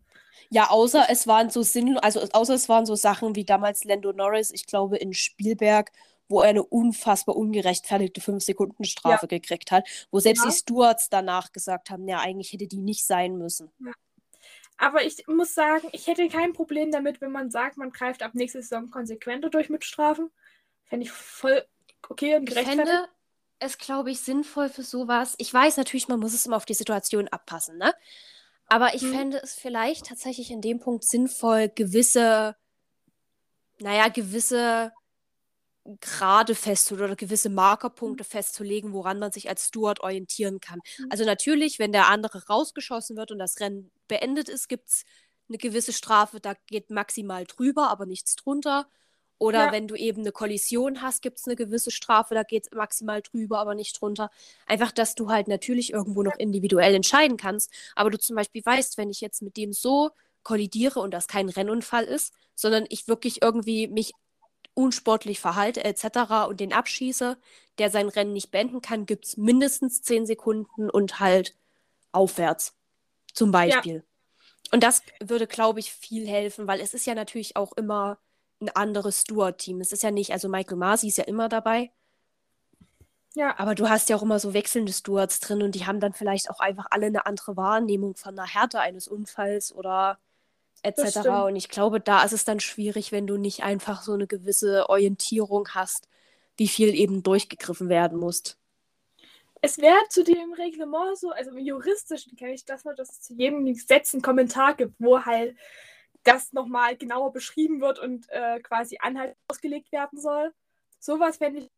[0.50, 4.12] Ja, außer es waren so Sinn, also außer es waren so Sachen wie damals Lando
[4.12, 5.90] Norris, ich glaube in Spielberg,
[6.28, 10.50] wo er eine unfassbar ungerechtfertigte 5-Sekunden-Strafe gekriegt hat, wo selbst Ja.
[10.50, 13.70] die Stewards danach gesagt haben, ja, eigentlich hätte die nicht sein müssen.
[14.78, 18.34] Aber ich muss sagen, ich hätte kein Problem damit, wenn man sagt, man greift ab
[18.34, 20.30] nächster Saison konsequenter durch mit Strafen.
[20.84, 21.64] Fände ich voll
[22.08, 22.88] okay und Ich gerechtfertigt.
[22.88, 23.08] fände
[23.58, 25.34] es, glaube ich, sinnvoll für sowas.
[25.38, 27.94] Ich weiß natürlich, man muss es immer auf die Situation abpassen, ne?
[28.68, 29.12] Aber ich Mhm.
[29.12, 32.56] fände es vielleicht tatsächlich in dem Punkt sinnvoll, gewisse,
[33.80, 34.92] naja, gewisse
[36.00, 40.80] Grade festzulegen oder gewisse Markerpunkte festzulegen, woran man sich als Steward orientieren kann.
[40.98, 41.10] Mhm.
[41.10, 45.04] Also natürlich, wenn der andere rausgeschossen wird und das Rennen beendet ist, gibt es
[45.48, 48.88] eine gewisse Strafe, da geht maximal drüber, aber nichts drunter.
[49.38, 49.72] Oder Ja.
[49.72, 53.20] wenn du eben eine Kollision hast, gibt es eine gewisse Strafe, da geht es maximal
[53.20, 54.30] drüber, aber nicht drunter.
[54.66, 57.70] Einfach, dass du halt natürlich irgendwo noch individuell entscheiden kannst.
[57.94, 60.10] Aber du zum Beispiel weißt, wenn ich jetzt mit dem so
[60.42, 64.12] kollidiere und das kein Rennunfall ist, sondern ich wirklich irgendwie mich
[64.74, 66.46] unsportlich verhalte etc.
[66.48, 67.36] und den abschieße,
[67.78, 71.54] der sein Rennen nicht beenden kann, gibt es mindestens 10 Sekunden und halt
[72.12, 72.74] aufwärts.
[73.34, 74.04] Zum Beispiel.
[74.72, 78.18] Und das würde, glaube ich, viel helfen, weil es ist ja natürlich auch immer
[78.60, 79.80] ein anderes Steward-Team.
[79.80, 81.90] Es ist ja nicht, also Michael Masi ist ja immer dabei,
[83.34, 86.14] Ja, aber du hast ja auch immer so wechselnde Stewards drin und die haben dann
[86.14, 90.18] vielleicht auch einfach alle eine andere Wahrnehmung von der Härte eines Unfalls oder
[90.82, 91.28] etc.
[91.46, 94.88] Und ich glaube, da ist es dann schwierig, wenn du nicht einfach so eine gewisse
[94.88, 96.08] Orientierung hast,
[96.56, 98.56] wie viel eben durchgegriffen werden muss.
[99.62, 103.20] es wäre zu dem Reglement so, also im Juristischen kenne ich das noch, dass es
[103.22, 105.56] zu jedem Gesetz einen Kommentar gibt, wo halt
[106.26, 110.52] das nochmal genauer beschrieben wird und äh, quasi Anhalt ausgelegt werden soll.
[110.98, 111.70] Sowas fände ich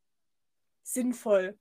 [0.82, 1.58] sinnvoll.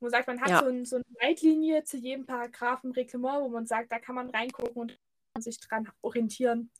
[0.00, 0.60] Man sagt, man hat Ja.
[0.60, 4.30] so, ein, so eine Leitlinie zu jedem Paragraphen Reglement, wo man sagt, da kann man
[4.30, 4.74] reingucken
[5.34, 6.70] und sich dran orientieren.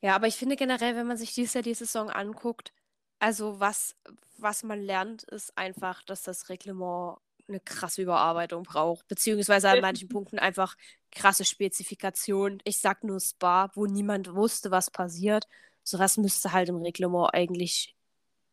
[0.00, 2.72] Ja, aber ich finde generell, wenn man sich dieses Jahr die Saison anguckt,
[3.18, 3.96] also was,
[4.38, 10.08] was man lernt, ist einfach, dass das Reglement eine krasse Überarbeitung braucht, beziehungsweise an manchen
[10.08, 10.76] Punkten einfach
[11.10, 12.60] krasse Spezifikationen.
[12.64, 15.48] Ich sag nur Spa, wo niemand wusste, was passiert.
[15.82, 17.96] Sowas müsste halt im Reglement eigentlich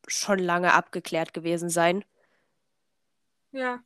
[0.08, 2.04] schon lange abgeklärt gewesen sein.
[3.52, 3.84] Ja.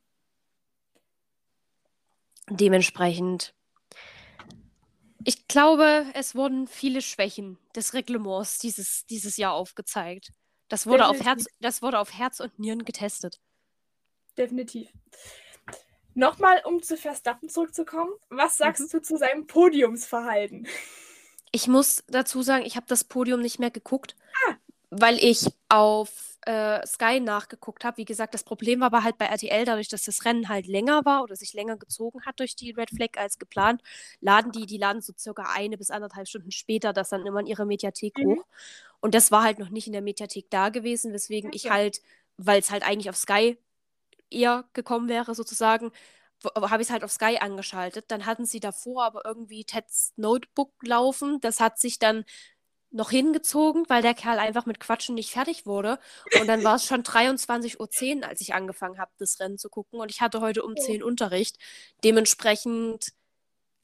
[2.48, 3.54] Dementsprechend,
[5.24, 10.32] ich glaube, es wurden viele Schwächen des Reglements dieses, dieses Jahr aufgezeigt.
[10.68, 13.40] Das wurde, auf Herz, das wurde auf Herz und Nieren getestet.
[14.38, 14.88] Definitiv.
[16.14, 18.12] Nochmal, um zu Verstappen zurückzukommen.
[18.28, 18.88] Was sagst Mhm.
[18.98, 20.66] du zu seinem Podiumsverhalten?
[21.52, 24.14] Ich muss dazu sagen, ich habe das Podium nicht mehr geguckt,
[24.48, 24.54] Ah.
[24.90, 26.10] weil ich auf
[26.44, 27.98] äh, Sky nachgeguckt habe.
[27.98, 31.04] Wie gesagt, das Problem war aber halt bei RTL, dadurch, dass das Rennen halt länger
[31.04, 33.80] war oder sich länger gezogen hat durch die Red Flag als geplant,
[34.20, 37.46] laden die, die laden so circa eine bis anderthalb Stunden später das dann immer in
[37.46, 38.24] ihre Mediathek Mhm.
[38.38, 38.44] hoch.
[39.00, 41.74] Und das war halt noch nicht in der Mediathek da gewesen, weswegen ich Okay.
[41.74, 42.02] halt,
[42.38, 43.56] weil es halt eigentlich auf Sky
[44.34, 45.92] eher gekommen wäre, sozusagen,
[46.56, 48.06] habe ich es halt auf Sky angeschaltet.
[48.10, 51.40] Dann hatten sie davor aber irgendwie Teds Notebook laufen.
[51.40, 52.24] Das hat sich dann
[52.90, 55.98] noch hingezogen, weil der Kerl einfach mit Quatschen nicht fertig wurde.
[56.40, 60.00] Und dann war es schon 23.10 Uhr, als ich angefangen habe, das Rennen zu gucken.
[60.00, 60.80] Und ich hatte heute um Oh.
[60.80, 61.56] 10 Unterricht.
[62.04, 63.12] Dementsprechend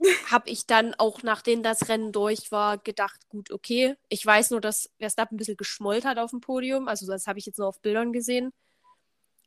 [0.31, 3.97] habe ich dann auch, nachdem das Rennen durch war, gedacht, gut, okay.
[4.09, 6.89] Ich weiß nur, dass Verstappen ein bisschen geschmollt hat auf dem Podium.
[6.89, 8.53] Also das habe ich jetzt nur auf Bildern gesehen.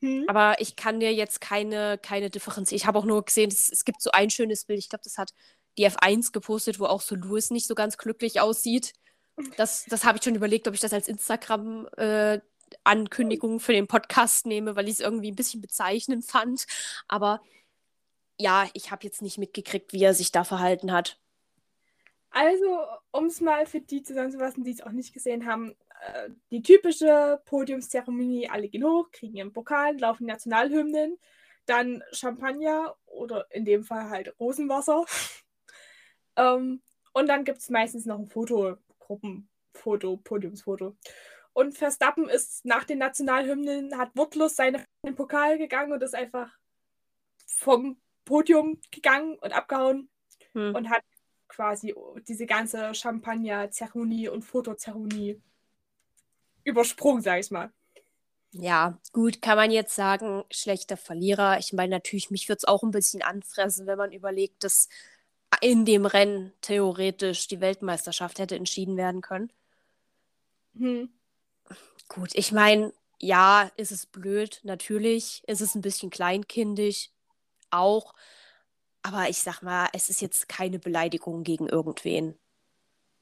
[0.01, 0.25] Hm?
[0.27, 2.71] Aber ich kann dir jetzt keine, keine Differenz.
[2.71, 4.79] Ich habe auch nur gesehen, es, es gibt so ein schönes Bild.
[4.79, 5.33] Ich glaube, das hat
[5.77, 8.93] die F1 gepostet, wo auch so Lewis nicht so ganz glücklich aussieht.
[9.57, 14.75] Das, das habe ich schon überlegt, ob ich das als Instagram-Ankündigung für den Podcast nehme,
[14.75, 16.65] weil ich es irgendwie ein bisschen bezeichnend fand.
[17.07, 17.41] Aber
[18.37, 21.17] ja, ich habe jetzt nicht mitgekriegt, wie er sich da verhalten hat.
[22.31, 22.79] Also,
[23.11, 27.41] um es mal für die zusammenzufassen, die es auch nicht gesehen haben, äh, die typische
[27.45, 31.17] Podiumszeremonie, alle gehen hoch, kriegen ihren Pokal, laufen Nationalhymnen,
[31.65, 35.05] dann Champagner oder in dem Fall halt Rosenwasser.
[36.35, 36.81] ähm,
[37.13, 40.95] und dann gibt es meistens noch ein Foto, Gruppenfoto, Podiumsfoto.
[41.53, 44.85] Und Verstappen ist nach den Nationalhymnen, hat wortlos seinen
[45.15, 46.57] Pokal gegangen und ist einfach
[47.45, 50.09] vom Podium gegangen und abgehauen
[50.53, 50.75] Hm.
[50.75, 51.03] und hat
[51.47, 51.93] quasi
[52.27, 55.41] diese ganze Champagner-Zeremonie und Fotozeremonie
[56.63, 57.71] übersprungen, sag ich mal.
[58.53, 61.57] Ja, gut, kann man jetzt sagen, schlechter Verlierer.
[61.59, 64.89] Ich meine, natürlich, mich würde es auch ein bisschen anfressen, wenn man überlegt, dass
[65.61, 69.53] in dem Rennen theoretisch die Weltmeisterschaft hätte entschieden werden können.
[70.75, 71.09] Hm.
[72.09, 75.43] Gut, ich meine, ja, ist es blöd, natürlich.
[75.47, 77.13] Ist es ein bisschen kleinkindig,
[77.69, 78.13] auch.
[79.01, 82.37] Aber ich sag mal, es ist jetzt keine Beleidigung gegen irgendwen.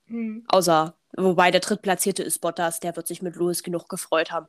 [0.10, 0.44] Hm.
[0.48, 4.48] Außer, wobei der Drittplatzierte ist Bottas, der wird sich mit Lewis genug gefreut haben.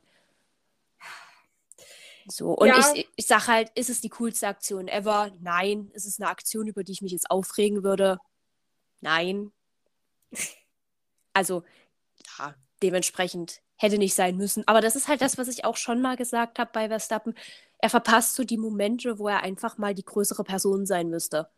[2.27, 2.93] So, und Ja.
[2.95, 5.31] ich, ich sag halt, ist es die coolste Aktion ever?
[5.39, 5.89] Nein.
[5.93, 8.19] Ist es eine Aktion, über die ich mich jetzt aufregen würde?
[9.01, 9.51] Nein.
[11.33, 11.63] Also,
[12.37, 14.67] ja, dementsprechend hätte nicht sein müssen.
[14.67, 17.35] Aber das ist halt das, was ich auch schon mal gesagt habe bei Verstappen.
[17.79, 21.49] Er verpasst so die Momente, wo er einfach mal die größere Person sein müsste.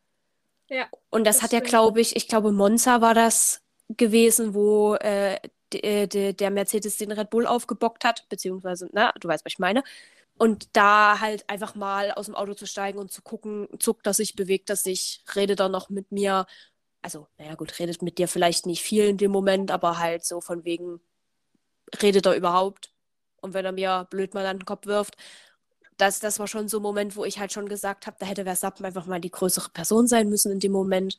[0.70, 1.70] Ja, Und das, das hat er, stimmt.
[1.70, 5.40] glaube ich, ich glaube, Monza war das gewesen, wo äh,
[5.74, 9.84] d- der Mercedes den Red Bull aufgebockt hat, beziehungsweise, na, du weißt, was ich meine.
[10.38, 14.14] Und da halt einfach mal aus dem Auto zu steigen und zu gucken, zuckt er
[14.16, 16.46] sich, bewegt er sich, redet er noch mit mir.
[17.04, 20.42] Also, naja, gut, redet mit dir vielleicht nicht viel in dem Moment, aber halt so
[20.42, 21.02] von wegen,
[22.02, 22.90] redet er überhaupt?
[23.42, 25.18] und wenn er mir blöd mal an den Kopf wirft.
[25.98, 28.46] Das, das war schon so ein Moment, wo ich halt schon gesagt habe, da hätte
[28.46, 31.18] Verstappen einfach mal die größere Person sein müssen in dem Moment.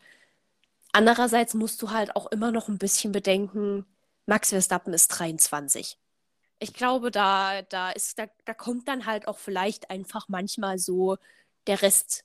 [0.94, 3.84] Andererseits musst du halt auch immer noch ein bisschen bedenken,
[4.26, 5.98] Max Verstappen ist 23.
[6.60, 11.16] Ich glaube, da, da, ist, da, da kommt dann halt auch vielleicht einfach manchmal so
[11.66, 12.24] der Rest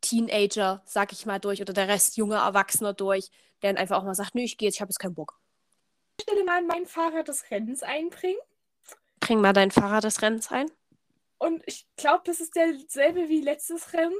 [0.00, 3.30] Teenager, sag ich mal, durch oder der Rest junger Erwachsener durch,
[3.62, 5.38] der dann einfach auch mal sagt, nö, ich gehe jetzt, ich habe jetzt keinen Bock.
[6.18, 8.40] Ich stelle mal mein Fahrrad des Rennens einbringen.
[9.20, 10.72] Bring mal dein Fahrrad des Rennens ein.
[11.38, 14.18] Und ich glaube, das ist derselbe wie letztes Rennen.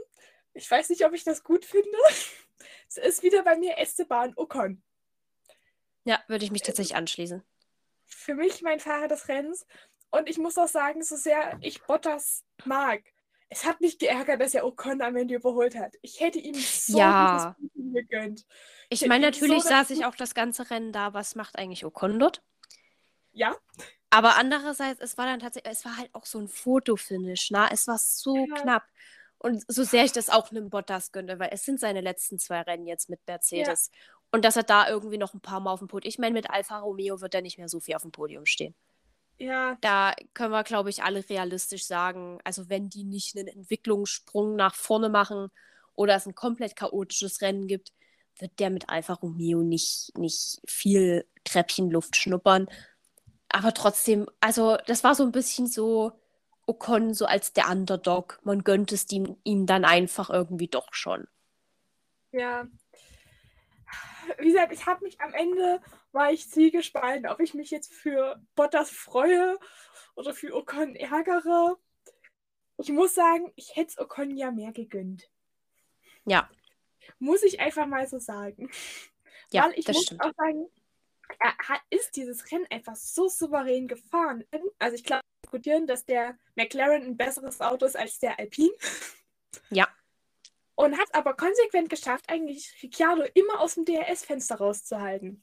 [0.54, 1.98] Ich weiß nicht, ob ich das gut finde.
[2.88, 4.82] Es ist wieder bei mir Esteban Ocon.
[6.04, 7.42] Ja, würde ich mich tatsächlich anschließen.
[8.04, 9.66] Für mich mein Fahrer des Rennens.
[10.10, 13.02] Und ich muss auch sagen, so sehr ich Bottas mag,
[13.48, 15.94] es hat mich geärgert, dass er Ocon am Ende überholt hat.
[16.02, 17.56] Ich hätte ihm so Ja.
[17.74, 18.46] gegönnt.
[18.88, 21.56] Ich hätte meine, so natürlich das saß ich auch das ganze Rennen da, was macht
[21.58, 22.42] eigentlich Ocon dort?
[23.32, 23.56] Ja,
[24.10, 27.68] Aber andererseits, es war dann tatsächlich, es war halt auch so ein Fotofinish, ne?
[27.70, 28.54] Es war so Ja.
[28.54, 28.84] knapp.
[29.38, 32.62] Und so sehr ich das auch einem Bottas gönne, weil es sind seine letzten zwei
[32.62, 33.90] Rennen jetzt mit Mercedes.
[34.32, 36.08] Und dass er da irgendwie noch ein paar Mal auf dem Podium.
[36.08, 38.74] Ich meine, mit Alfa Romeo wird er nicht mehr so viel auf dem Podium stehen.
[39.38, 44.56] ja, Da können wir, glaube ich, alle realistisch sagen, also wenn die nicht einen Entwicklungssprung
[44.56, 45.50] nach vorne machen
[45.94, 47.92] oder es ein komplett chaotisches Rennen gibt,
[48.38, 52.68] wird der mit Alfa Romeo nicht, nicht viel Treppchenluft schnuppern.
[53.48, 56.12] Aber trotzdem, also das war so ein bisschen so
[56.66, 58.40] Ocon so als der Underdog.
[58.44, 61.26] Man gönnt es ihm, ihm dann einfach irgendwie doch schon.
[62.32, 62.66] ja.
[64.38, 65.80] Wie gesagt, ich habe mich am Ende,
[66.12, 69.58] war ich zwiegespalten, ob ich mich jetzt für Bottas freue
[70.16, 71.76] oder für Ocon ärgere.
[72.78, 75.30] Ich muss sagen, ich hätte es Ocon ja mehr gegönnt.
[76.26, 76.50] Ja,
[77.18, 78.70] Muss ich einfach mal so sagen.
[79.50, 80.22] ja, Weil ich das muss stimmt.
[80.22, 80.66] auch sagen,
[81.40, 84.44] er hat, ist dieses Rennen einfach so souverän gefahren.
[84.78, 88.74] Also ich glaube, diskutieren, dass der McLaren ein besseres Auto ist als der Alpine.
[89.70, 89.88] Ja.
[90.74, 95.42] Und hat aber konsequent geschafft, eigentlich Ricciardo immer aus dem DRS-Fenster rauszuhalten.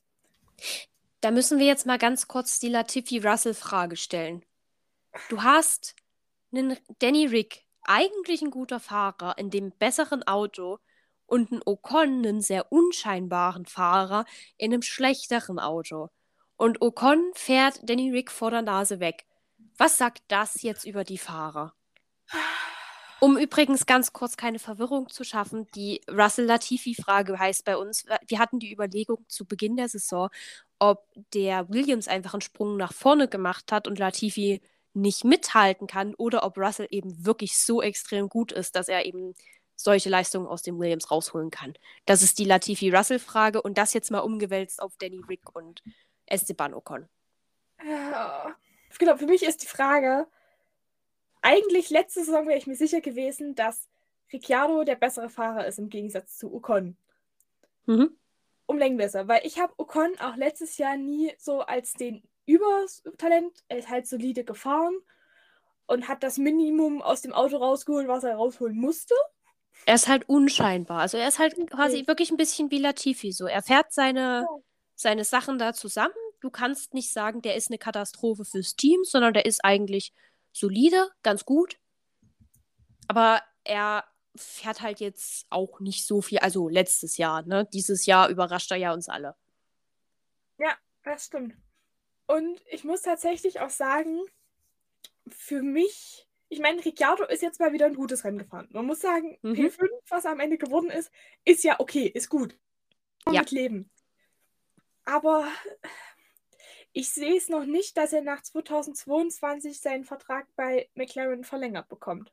[1.21, 4.45] Da müssen wir jetzt mal ganz kurz die Latifi-Russell-Frage stellen.
[5.29, 5.95] Du hast
[6.51, 10.79] einen Danny Rick, eigentlich ein guter Fahrer, in dem besseren Auto
[11.25, 14.25] und einen Ocon, einen sehr unscheinbaren Fahrer,
[14.57, 16.09] in einem schlechteren Auto.
[16.57, 19.25] Und Ocon fährt Danny Rick vor der Nase weg.
[19.77, 21.73] Was sagt das jetzt über die Fahrer?
[23.19, 28.59] Um übrigens ganz kurz keine Verwirrung zu schaffen, die Russell-Latifi-Frage heißt bei uns, wir hatten
[28.59, 30.29] die Überlegung zu Beginn der Saison,
[30.77, 34.61] ob der Williams einfach einen Sprung nach vorne gemacht hat und Latifi
[34.93, 39.33] nicht mithalten kann oder ob Russell eben wirklich so extrem gut ist, dass er eben
[39.75, 41.73] solche Leistungen aus dem Williams rausholen kann.
[42.05, 45.81] Das ist die Latifi-Russell-Frage und das jetzt mal umgewälzt auf Danny Rick und
[46.25, 47.07] Esteban Ocon.
[47.83, 48.55] Ja.
[48.99, 50.27] Genau, für mich ist die Frage,
[51.41, 53.89] eigentlich letzte Saison wäre ich mir sicher gewesen, dass
[54.31, 56.97] Ricciardo der bessere Fahrer ist im Gegensatz zu Ocon.
[57.85, 58.17] Mhm.
[58.65, 63.63] Um Längen besser, weil ich habe Ocon auch letztes Jahr nie so als den Übertalent,
[63.67, 64.95] er ist halt solide gefahren
[65.85, 69.15] und hat das Minimum aus dem Auto rausgeholt, was er rausholen musste.
[69.85, 71.01] Er ist halt unscheinbar.
[71.01, 72.07] Also er ist halt quasi Richtig.
[72.07, 73.31] wirklich ein bisschen wie Latifi.
[73.33, 74.57] So, er fährt seine, Ja.
[74.95, 76.13] seine Sachen da zusammen.
[76.43, 80.13] Du kannst nicht sagen, der ist eine Katastrophe fürs Team, sondern der ist eigentlich
[80.51, 81.77] solide, ganz gut.
[83.07, 84.03] Aber er
[84.35, 86.39] fährt halt jetzt auch nicht so viel.
[86.39, 87.67] Also letztes Jahr, ne?
[87.71, 89.35] Dieses Jahr überrascht er ja uns alle.
[91.03, 91.55] Das stimmt.
[92.27, 94.21] Und ich muss tatsächlich auch sagen,
[95.27, 98.69] für mich, ich meine, Ricciardo ist jetzt mal wieder ein gutes Rennen gefahren.
[98.71, 99.53] Man muss sagen, Mhm.
[99.53, 101.11] P5, was er am Ende geworden ist,
[101.43, 102.57] ist ja okay, ist gut.
[103.29, 103.41] Ja.
[103.41, 103.89] Mit leben.
[105.05, 105.45] Aber
[106.93, 112.31] ich sehe es noch nicht, dass er nach 2022 seinen Vertrag bei McLaren verlängert bekommt.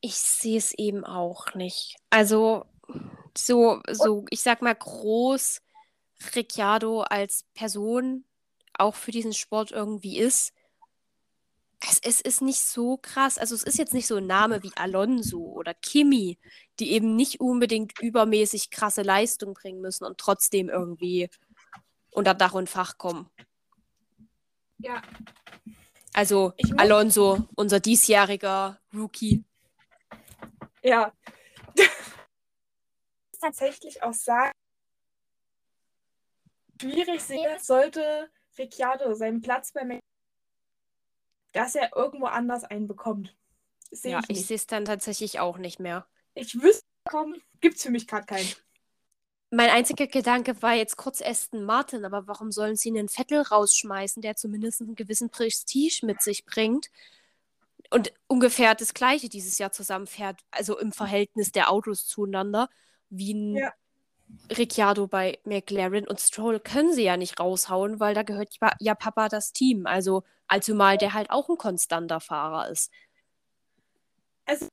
[0.00, 1.96] Ich sehe es eben auch nicht.
[2.10, 2.64] Also,
[3.36, 5.60] so, so, ich sag mal, groß
[6.34, 8.24] Ricciardo als Person
[8.74, 10.52] auch für diesen Sport irgendwie ist.
[11.88, 13.36] Es, es ist nicht so krass.
[13.36, 16.38] Also, es ist jetzt nicht so ein Name wie Alonso oder Kimi,
[16.80, 21.28] die eben nicht unbedingt übermäßig krasse Leistung bringen müssen und trotzdem irgendwie
[22.10, 23.28] unter Dach und Fach kommen.
[24.82, 25.00] Ja,
[26.12, 29.44] Also, Alonso, unser diesjähriger Rookie.
[30.82, 31.12] ja.
[33.40, 34.52] tatsächlich auch sagen,
[36.80, 40.00] schwierig sehe, sollte Ricciardo seinen Platz bei McLaren,
[41.52, 43.36] dass er irgendwo anders einen bekommt.
[43.90, 46.06] Sehe Ja, ich ich sehe es dann tatsächlich auch nicht mehr.
[46.34, 48.48] Ich wüsste, komm, gibt es für mich gerade keinen.
[49.54, 54.22] Mein einziger Gedanke war jetzt kurz Aston Martin, aber warum sollen sie einen Vettel rausschmeißen,
[54.22, 56.86] der zumindest einen gewissen Prestige mit sich bringt
[57.90, 62.70] und ungefähr das Gleiche dieses Jahr zusammenfährt, also im Verhältnis der Autos zueinander,
[63.10, 63.74] wie ein ja.
[64.56, 69.28] Ricciardo bei McLaren und Stroll können sie ja nicht raushauen, weil da gehört ja Papa
[69.28, 72.90] das Team, also allzumal der halt auch ein konstanter Fahrer ist.
[74.46, 74.68] Also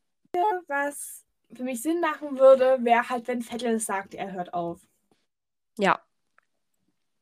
[0.68, 4.80] was für mich Sinn machen würde, wäre halt, wenn Vettel sagt, er hört auf.
[5.78, 6.00] Ja.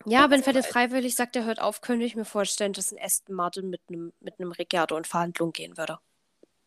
[0.06, 3.36] Ja, wenn Vettel freiwillig sagt, er hört auf, könnte ich mir vorstellen, dass ein Aston
[3.36, 6.00] Martin mit einem mit einem Ricciardo in Verhandlungen gehen würde.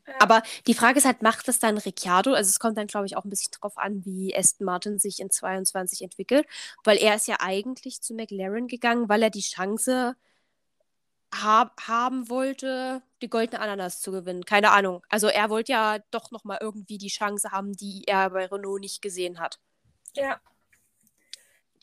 [0.06, 0.14] Ja.
[0.18, 2.32] Aber die Frage ist halt, macht das dann Ricciardo?
[2.32, 5.20] Also es kommt dann, glaube ich, auch ein bisschen drauf an, wie Aston Martin sich
[5.20, 6.46] in 22 entwickelt,
[6.84, 10.16] weil er ist ja eigentlich zu McLaren gegangen, weil er die Chance
[11.32, 14.44] hab, haben wollte, die goldene Ananas zu gewinnen.
[14.44, 15.04] Keine Ahnung.
[15.08, 18.80] Also er wollte ja doch noch mal irgendwie die Chance haben, die er bei Renault
[18.80, 19.60] nicht gesehen hat.
[20.14, 20.40] Ja.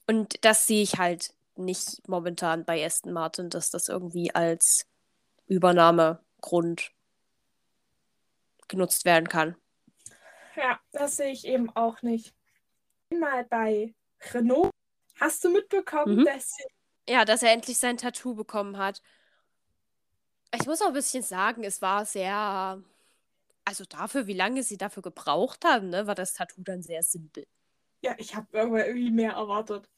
[0.06, 4.86] Und das sehe ich halt nicht momentan bei Aston Martin, dass das irgendwie als
[5.48, 6.92] Übernahmegrund
[8.68, 9.56] genutzt werden kann.
[10.56, 12.34] Ja, das sehe ich eben auch nicht.
[13.14, 13.94] Mal bei
[14.34, 14.72] Renault.
[15.20, 16.26] Hast du mitbekommen, mhm.
[16.26, 16.54] dass
[17.10, 19.02] ja, dass er endlich sein Tattoo bekommen hat.
[20.54, 22.82] Ich muss auch ein bisschen sagen, es war sehr,
[23.66, 27.46] also dafür, wie lange sie dafür gebraucht haben, ne, war das Tattoo dann sehr simpel.
[28.02, 29.90] Ja, ich habe irgendwie mehr erwartet.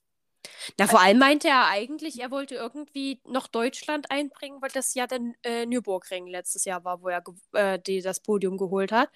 [0.78, 5.06] Na, vor allem meinte er eigentlich, er wollte irgendwie noch Deutschland einbringen, weil das ja
[5.06, 7.24] der äh, Nürburgring letztes Jahr war, wo er
[7.54, 9.10] äh, die, das Podium geholt hat.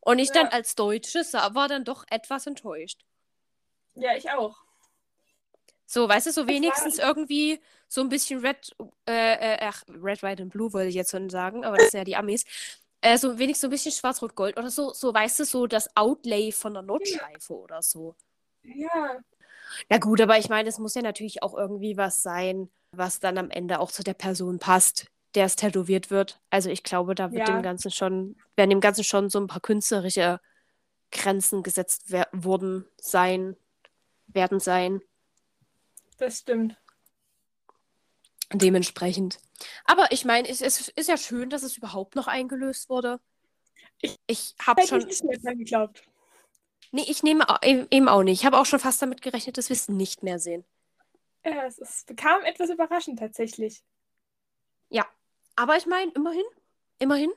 [0.00, 0.34] Und ich ja.
[0.34, 3.04] dann als Deutsches war dann doch etwas enttäuscht.
[3.94, 4.56] Ja, ich auch.
[5.86, 8.74] So, weißt du, so wenigstens irgendwie so ein bisschen Red,
[9.08, 11.98] äh, äh, ach, Red, White and Blue wollte ich jetzt schon sagen, aber das sind
[11.98, 12.44] ja die Amis.
[13.00, 16.50] Äh, so wenigstens so ein bisschen Schwarz-Rot-Gold oder so, so, weißt du, so das Outlay
[16.52, 17.58] von der Notschleife ja.
[17.58, 18.16] oder so.
[18.62, 19.18] Ja.
[19.88, 23.38] Na gut, aber ich meine, es muss ja natürlich auch irgendwie was sein, was dann
[23.38, 26.40] am Ende auch zu der Person passt, der es tätowiert wird.
[26.50, 27.54] Also ich glaube, da wird ja.
[27.54, 30.40] dem Ganzen schon, werden dem Ganzen schon so ein paar künstlerische
[31.12, 33.56] Grenzen gesetzt wurden sein,
[34.26, 35.00] werden sein.
[36.18, 36.76] Das stimmt.
[38.52, 39.38] Dementsprechend.
[39.84, 43.20] Aber ich meine, es, es, ist ja schön, dass es überhaupt noch eingelöst wurde.
[44.00, 45.00] Ich, ich habe schon.
[45.08, 46.02] Ich nicht mehr geglaubt.
[46.92, 48.40] Nee, ich nehme eben auch nicht.
[48.40, 50.64] Ich habe auch schon fast damit gerechnet, dass wir es nicht mehr sehen.
[51.44, 53.82] Ja, es, es kam etwas überraschend tatsächlich.
[54.88, 55.06] Ja,
[55.56, 56.44] aber ich meine, immerhin,
[56.98, 57.32] immerhin,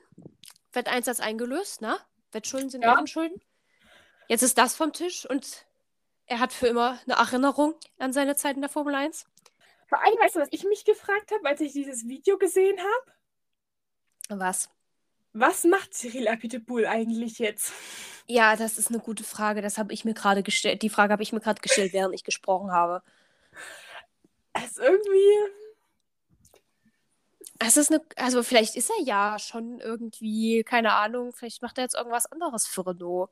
[0.72, 1.98] Wetteinsatz eingelöst, ne?
[2.32, 2.94] Wettschulden sind ja.
[2.94, 3.40] Ehrenschulden.
[4.28, 5.66] Jetzt ist das vom Tisch und
[6.26, 9.26] er hat für immer eine Erinnerung an seine Zeit in der Formel 1.
[9.90, 14.38] Vor allem, weißt du, was ich mich gefragt habe, als ich dieses Video gesehen habe?
[14.40, 14.70] Was?
[15.32, 17.72] Was macht Cyril Abiteboul eigentlich jetzt?
[18.28, 19.62] Ja, das ist eine gute Frage.
[19.62, 20.82] Das habe ich mir gerade gestellt.
[20.82, 23.02] Die Frage habe ich mir gerade gestellt, während ich gesprochen habe.
[24.52, 25.52] Es ist irgendwie.
[27.58, 31.84] Es ist eine, also vielleicht ist er ja schon irgendwie, keine Ahnung, vielleicht macht er
[31.84, 33.30] jetzt irgendwas anderes für Renault.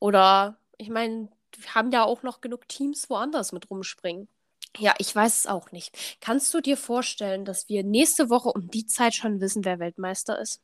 [0.00, 4.28] Oder, ich meine, wir haben ja auch noch genug Teams woanders mit rumspringen.
[4.76, 6.18] Ja, ich weiß es auch nicht.
[6.20, 10.40] Kannst du dir vorstellen, dass wir nächste Woche um die Zeit schon wissen, wer Weltmeister
[10.40, 10.62] ist?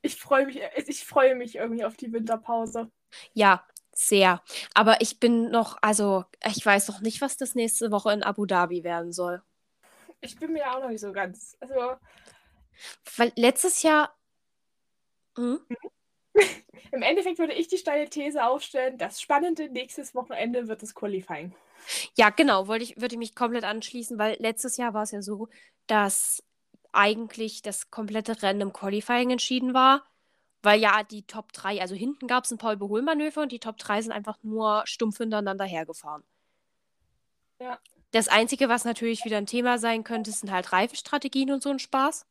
[0.00, 2.90] Ich freue mich, ich freue mich irgendwie auf die Winterpause.
[3.34, 3.64] Ja,
[3.94, 4.42] sehr.
[4.74, 8.46] Aber ich bin noch, also ich weiß noch nicht, was das nächste Woche in Abu
[8.46, 9.42] Dhabi werden soll.
[10.20, 11.56] Ich bin mir auch noch nicht so ganz.
[11.60, 11.96] Also.
[13.16, 14.16] Weil letztes Jahr.
[15.36, 15.60] Hm?
[16.92, 21.54] Im Endeffekt würde ich die steile These aufstellen, das spannende nächstes Wochenende wird das Qualifying.
[22.16, 25.22] Ja, genau, wollte ich, würde ich mich komplett anschließen, weil letztes Jahr war es ja
[25.22, 25.48] so,
[25.86, 26.42] dass
[26.92, 30.04] eigentlich das komplette Rennen im Qualifying entschieden war,
[30.62, 33.78] weil ja die Top 3, also hinten gab es ein paar Überholmanöver und die Top
[33.78, 36.22] 3 sind einfach nur stumpf hintereinander hergefahren.
[37.58, 37.78] Ja.
[38.12, 41.78] Das Einzige, was natürlich wieder ein Thema sein könnte, sind halt Reifenstrategien und so ein
[41.78, 42.26] Spaß.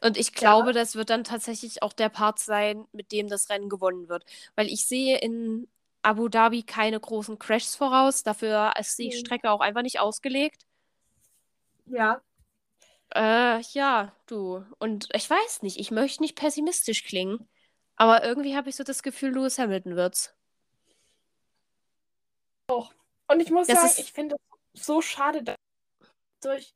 [0.00, 0.72] Und ich glaube, ja.
[0.72, 4.24] das wird dann tatsächlich auch der Part sein, mit dem das Rennen gewonnen wird.
[4.54, 5.68] Weil ich sehe in
[6.02, 8.22] Abu Dhabi keine großen Crashs voraus.
[8.22, 9.12] Dafür ist die.
[9.12, 10.64] Strecke auch einfach nicht ausgelegt.
[11.86, 12.20] Ja.
[13.14, 14.64] Äh, ja, du.
[14.78, 17.48] Und ich weiß nicht, ich möchte nicht pessimistisch klingen.
[17.96, 20.34] Aber irgendwie habe ich so das Gefühl, Lewis Hamilton wird's.
[22.68, 22.92] Auch.
[23.26, 24.36] Und ich muss das sagen, ich finde
[24.74, 25.56] es so schade, dass
[26.40, 26.72] durch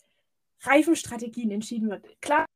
[0.63, 2.21] Reifenstrategien entschieden wird.
[2.21, 2.47] Klar,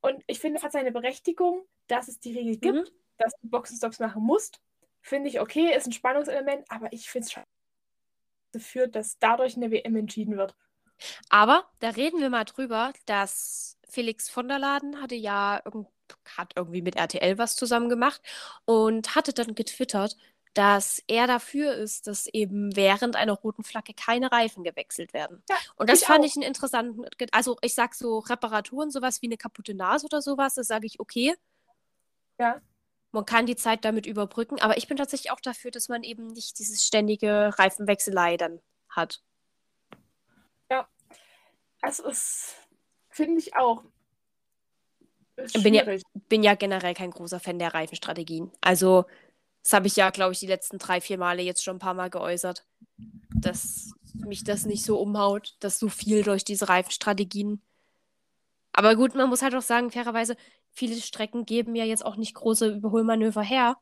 [0.00, 2.94] und ich finde, es hat seine Berechtigung, dass es die Regel gibt, mhm.
[3.18, 4.60] dass du Boxenstocks machen musst.
[5.02, 7.42] Finde ich okay, ist ein Spannungselement, aber ich finde es schon
[8.58, 10.54] führt, dass dadurch eine WM entschieden wird.
[11.28, 15.88] Aber da reden wir mal drüber, dass Felix von der Laden hatte ja irgend,
[16.36, 18.20] hat irgendwie mit RTL was zusammen gemacht
[18.64, 20.16] und hatte dann getwittert,
[20.54, 25.42] dass er dafür ist, dass eben während einer roten Flagge keine Reifen gewechselt werden.
[25.48, 26.24] Ja, Und das ich fand auch.
[26.24, 30.54] ich einen interessanten, also ich sag so Reparaturen, sowas wie eine kaputte Nase oder sowas,
[30.54, 31.34] das sage ich okay.
[32.38, 32.60] Ja.
[33.12, 36.28] Man kann die Zeit damit überbrücken, aber ich bin tatsächlich auch dafür, dass man eben
[36.28, 39.20] nicht dieses ständige Reifenwechselei dann hat.
[41.82, 42.56] Das ist,
[43.08, 43.84] finde ich auch.
[45.36, 45.84] Ist Bin ja-.
[46.28, 48.50] Bin ja generell kein großer Fan der Reifenstrategien.
[48.60, 49.06] Also,
[49.62, 51.94] das habe ich ja, glaube ich, die letzten drei, vier Male jetzt schon ein paar
[51.94, 52.66] Mal geäußert,
[53.34, 57.62] dass mich das nicht so umhaut, dass so viel durch diese Reifenstrategien.
[58.72, 60.36] Aber gut, man muss halt auch sagen, fairerweise,
[60.80, 63.76] viele Strecken geben ja jetzt auch nicht große Überholmanöver her.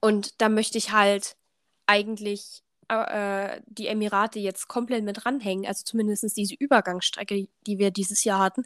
[0.00, 1.36] Und da möchte ich halt
[1.86, 8.24] eigentlich äh, die Emirate jetzt komplett mit ranhängen, also zumindest diese Übergangsstrecke, die wir dieses
[8.24, 8.64] Jahr hatten.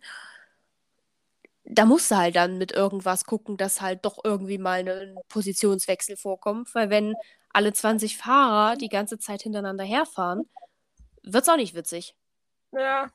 [1.65, 6.17] Da musst du halt dann mit irgendwas gucken, dass halt doch irgendwie mal ein Positionswechsel
[6.17, 7.15] vorkommt, weil wenn
[7.51, 10.49] alle 20 Fahrer die ganze Zeit hintereinander herfahren,
[11.23, 12.17] wird's auch nicht witzig.
[12.73, 13.13] Ja.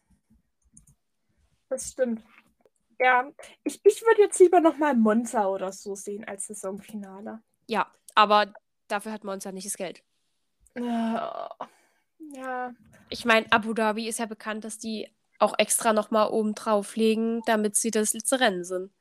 [1.70, 2.22] Das stimmt.
[3.00, 3.30] Ja,
[3.64, 7.42] ich, ich würde jetzt lieber nochmal Monza oder so sehen als Saisonfinale.
[7.68, 8.54] Ja, aber
[8.88, 10.04] dafür hat Monza nicht das Geld.
[10.76, 11.50] Ja.
[12.36, 12.74] Ja.
[13.10, 15.08] Ich meine, Abu Dhabi ist ja bekannt, dass die
[15.40, 18.92] auch extra nochmal oben drauf legen, damit sie das letzte Rennen sind.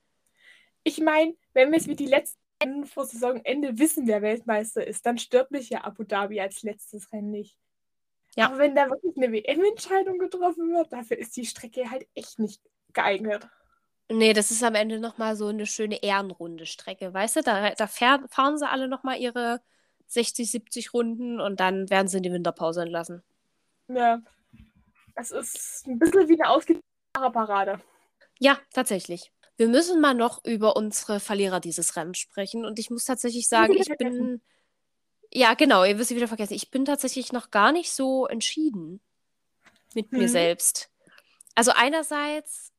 [0.82, 5.06] Ich meine, wenn wir es wie die letzten Rennen vor Saisonende wissen, wer Weltmeister ist,
[5.06, 7.56] dann stört mich ja Abu Dhabi als letztes Rennen nicht.
[8.34, 8.46] Ja.
[8.46, 12.62] Aber wenn da wirklich eine WM-Entscheidung getroffen wird, dafür ist die Strecke halt echt nicht
[12.92, 13.46] geeignet.
[14.10, 17.42] Nee, das ist am Ende nochmal so eine schöne Ehrenrunde-Strecke, weißt du?
[17.42, 19.62] Da, da fahr- fahren sie alle nochmal ihre
[20.06, 23.22] 60, 70 Runden und dann werden sie in die Winterpause entlassen.
[23.88, 24.20] Ja.
[25.14, 26.82] Es ist ein bisschen wie eine ausgedehnte
[27.14, 27.80] Parade.
[28.38, 29.32] Ja, tatsächlich.
[29.56, 33.74] Wir müssen mal noch über unsere Verlierer dieses Rennens sprechen und ich muss tatsächlich sagen,
[33.74, 34.40] ich bin.
[35.32, 36.54] Ja, genau, ihr wirst sie wieder vergessen.
[36.54, 39.00] Ich bin tatsächlich noch gar nicht so entschieden
[39.94, 40.28] mit mir Hm.
[40.28, 40.90] selbst.
[41.54, 42.71] Also einerseits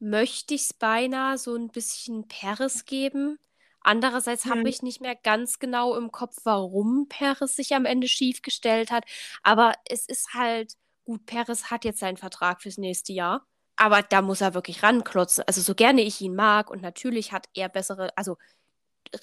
[0.00, 3.38] möchte ich es beinahe so ein bisschen Paris geben.
[3.80, 4.60] Andererseits Hm.
[4.60, 8.90] habe ich nicht mehr ganz genau im Kopf, warum Paris sich am Ende schief gestellt
[8.90, 9.04] hat.
[9.42, 10.74] Aber es ist halt,
[11.04, 13.46] gut, Paris hat jetzt seinen Vertrag fürs nächste Jahr.
[13.76, 15.44] Aber da muss er wirklich ranklotzen.
[15.46, 18.36] Also so gerne ich ihn mag und natürlich hat er bessere, also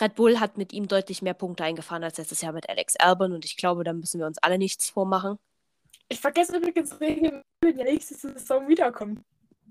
[0.02, 3.34] Red Bull hat mit ihm deutlich mehr Punkte eingefahren als letztes Jahr mit Alex Albon
[3.34, 5.38] und ich glaube, da müssen wir uns alle nichts vormachen.
[6.10, 9.22] Ich vergesse übrigens regelmäßig, wenn der nächste Saison wiederkommt.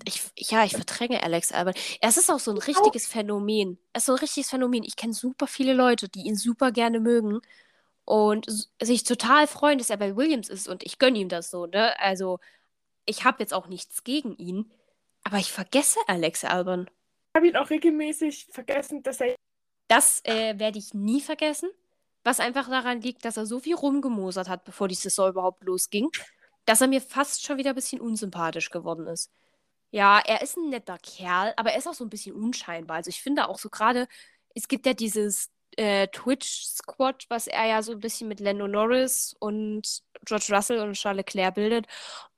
[0.07, 1.75] Ich, ja, ich verdränge Alex Albon.
[2.01, 3.79] Es ist auch so ein richtiges Phänomen.
[3.93, 4.83] Es ist so ein richtiges Phänomen.
[4.83, 7.41] Ich kenne super viele Leute, die ihn super gerne mögen
[8.05, 8.47] und
[8.83, 11.99] sich total freuen, dass er bei Williams ist und ich gönne ihm das so, ne?
[12.01, 12.39] Also,
[13.07, 14.71] ich habe jetzt auch nichts gegen ihn,
[15.25, 16.91] aber ich vergesse Alex Albon.
[17.35, 19.35] Ich habe ihn auch regelmäßig vergessen, dass er
[19.89, 21.71] Das äh, werde ich nie vergessen,
[22.25, 26.09] was einfach daran liegt, dass er so viel rumgemosert hat, bevor die Saison überhaupt losging,
[26.67, 29.31] dass er mir fast schon wieder ein bisschen unsympathisch geworden ist.
[29.95, 32.97] Ja, er ist ein netter Kerl, aber er ist auch so ein bisschen unscheinbar.
[32.97, 34.09] Also ich finde auch so gerade,
[34.55, 39.37] es gibt ja dieses äh, Twitch-Squad, was er ja so ein bisschen mit Lando Norris
[39.39, 41.87] und George Russell und Charles Leclerc bildet.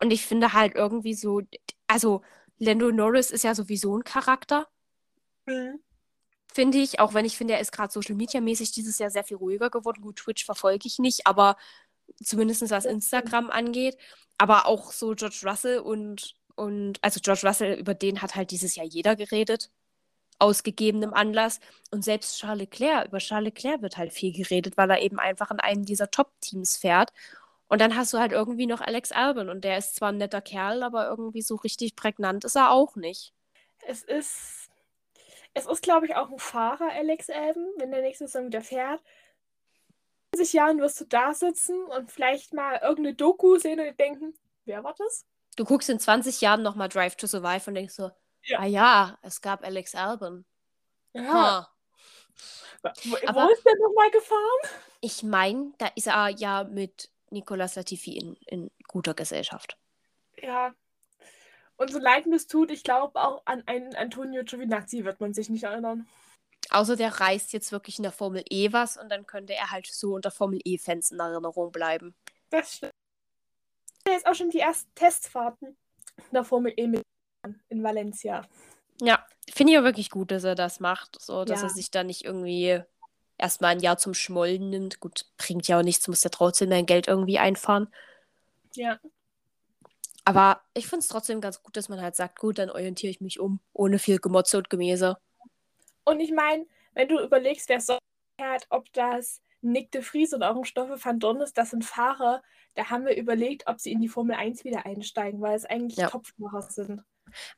[0.00, 1.40] Und ich finde halt irgendwie so,
[1.86, 2.22] also
[2.58, 4.68] Lando Norris ist ja sowieso ein Charakter
[5.46, 5.78] Mhm.
[6.52, 9.24] finde ich, auch wenn ich finde, er ist gerade Social Media mäßig dieses Jahr sehr
[9.24, 10.00] viel ruhiger geworden.
[10.02, 11.56] Gut, Twitch verfolge ich nicht, aber
[12.22, 13.96] zumindest was Instagram angeht.
[14.38, 18.76] Aber auch so George Russell und, und also George Russell, über den hat halt dieses
[18.76, 19.70] Jahr jeder geredet,
[20.38, 21.60] aus gegebenem Anlass.
[21.90, 25.50] Und selbst Charles Leclerc, über Charles Leclerc wird halt viel geredet, weil er eben einfach
[25.50, 27.12] in einem dieser Top-Teams fährt.
[27.68, 30.40] Und dann hast du halt irgendwie noch Alex Albon und der ist zwar ein netter
[30.40, 33.32] Kerl, aber irgendwie so richtig prägnant ist er auch nicht.
[33.86, 34.70] Es ist,
[35.54, 39.02] es ist, glaube ich, auch ein Fahrer, Alex Albon, wenn der nächste Saison wieder fährt.
[40.32, 44.34] In 20 Jahren wirst du da sitzen und vielleicht mal irgendeine Doku sehen und denken,
[44.64, 45.26] wer war das?
[45.56, 48.10] Du guckst in 20 Jahren nochmal Drive to Survive und denkst so,
[48.44, 48.60] Ja.
[48.60, 50.44] ah ja, es gab Alex Albon.
[51.16, 51.68] Ha.
[52.82, 54.80] Wo, Aber- ist der nochmal gefahren?
[55.00, 59.76] Ich meine, da ist er ja mit Nicolas Latifi in, in guter Gesellschaft.
[60.40, 60.74] Ja.
[61.76, 65.34] Und so leid mir es tut, ich glaube auch an einen Antonio Giovinazzi wird man
[65.34, 66.06] sich nicht erinnern.
[66.70, 69.86] Außer der reißt jetzt wirklich in der Formel E was und dann könnte er halt
[69.86, 72.14] so unter Formel E-Fans in Erinnerung bleiben.
[72.50, 72.92] Das stimmt.
[74.06, 75.76] Jetzt auch schon die ersten Testfahrten
[76.32, 77.02] der Formel E mit
[77.68, 78.46] in Valencia.
[79.00, 81.66] Ja, finde ich auch wirklich gut, dass er das macht, so dass Ja.
[81.66, 82.80] er sich da nicht irgendwie
[83.38, 85.00] erstmal ein Jahr zum Schmollen nimmt.
[85.00, 87.92] Gut, bringt ja auch nichts, muss ja trotzdem sein Geld irgendwie einfahren.
[88.74, 88.98] Ja.
[90.24, 93.20] Aber ich finde es trotzdem ganz gut, dass man halt sagt, gut, dann orientiere ich
[93.20, 95.18] mich um, ohne viel Gemotze und Gemäse.
[96.04, 97.98] Und ich meine, wenn du überlegst, wer so
[98.40, 101.84] fährt, ob das Nick de Vries oder auch ein Stoffel van Dorn ist, das sind
[101.84, 102.42] Fahrer,
[102.74, 105.98] da haben wir überlegt, ob sie in die Formel 1 wieder einsteigen, weil es eigentlich
[105.98, 106.08] ja.
[106.08, 107.02] Topfahrer sind.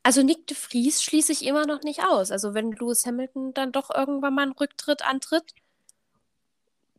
[0.01, 2.31] Also Nick de Vries schließe ich immer noch nicht aus.
[2.31, 5.53] Also wenn Lewis Hamilton dann doch irgendwann mal einen Rücktritt antritt,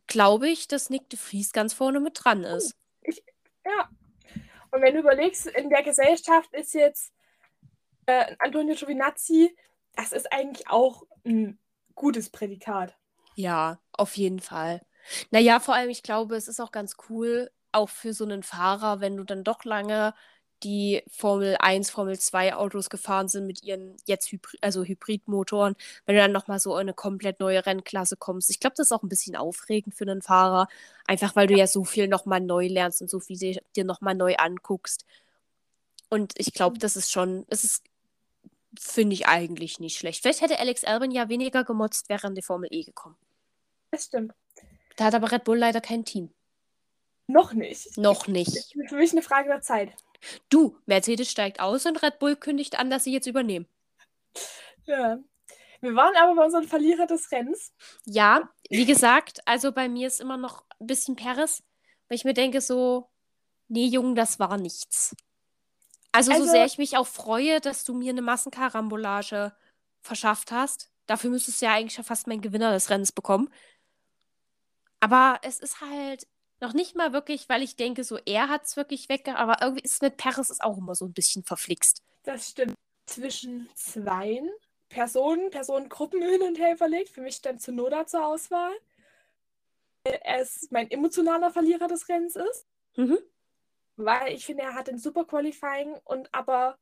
[0.07, 2.75] glaube ich, dass Nick de Vries ganz vorne mit dran ist.
[3.01, 3.23] Ich,
[3.65, 3.89] ja.
[4.71, 7.13] Und wenn du überlegst, in der Gesellschaft ist jetzt
[8.05, 9.55] äh, Antonio Giovinazzi,
[9.95, 11.59] das ist eigentlich auch ein
[11.95, 12.95] gutes Prädikat.
[13.35, 14.81] Ja, auf jeden Fall.
[15.31, 18.99] Naja, vor allem, ich glaube, es ist auch ganz cool, auch für so einen Fahrer,
[19.01, 20.13] wenn du dann doch lange
[20.63, 25.75] die Formel 1, Formel 2 Autos gefahren sind mit ihren jetzt Hybrid, also Hybridmotoren,
[26.05, 28.49] wenn du dann nochmal so in eine komplett neue Rennklasse kommst.
[28.49, 30.67] Ich glaube, das ist auch ein bisschen aufregend für einen Fahrer,
[31.07, 33.37] einfach weil du ja so viel nochmal neu lernst und so viel
[33.75, 35.05] dir nochmal neu anguckst.
[36.09, 37.83] Und ich glaube, das ist schon, es ist,
[38.79, 40.21] finde ich eigentlich nicht schlecht.
[40.21, 43.15] Vielleicht hätte Alex Albon ja weniger gemotzt, wäre in die Formel E gekommen.
[43.91, 44.33] Das stimmt.
[45.01, 46.29] Da hat aber Red Bull leider kein Team.
[47.25, 47.97] Noch nicht.
[47.97, 48.49] Noch nicht.
[48.49, 49.91] Das ist für mich eine Frage der Zeit.
[50.49, 53.65] Du, Mercedes steigt aus und Red Bull kündigt an, dass sie jetzt übernehmen.
[54.85, 55.17] Ja.
[55.79, 57.73] Wir waren aber bei unseren Verlierer des Rennens.
[58.05, 61.63] Ja, wie gesagt, also bei mir ist immer noch ein bisschen Paris,
[62.07, 63.09] weil ich mir denke so,
[63.69, 65.15] nee, Jungen, das war nichts.
[66.11, 69.51] Also, also so sehr ich mich auch freue, dass du mir eine Massenkarambolage
[70.01, 73.49] verschafft hast, dafür müsstest du ja eigentlich schon fast meinen Gewinner des Rennens bekommen.
[75.01, 76.25] Aber es ist halt,
[76.61, 79.83] noch nicht mal wirklich, weil ich denke, so er hat es wirklich weg, aber irgendwie
[79.83, 82.03] ist mit Paris ist auch immer so ein bisschen verflixt.
[82.23, 82.75] Das stimmt.
[83.07, 84.41] Zwischen zwei
[84.87, 87.09] Personen, Personengruppen hin und her verlegt.
[87.09, 88.71] Für mich dann Zunoda zur Auswahl.
[90.03, 92.65] Er ist mein emotionaler Verlierer des Rennens ist.
[92.95, 93.17] Mhm.
[93.97, 96.77] Weil ich finde, er hat ein super Qualifying und aber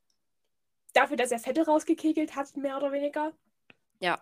[0.94, 3.34] dafür, dass er Fette rausgekegelt hat, mehr oder weniger.
[4.00, 4.20] Ja.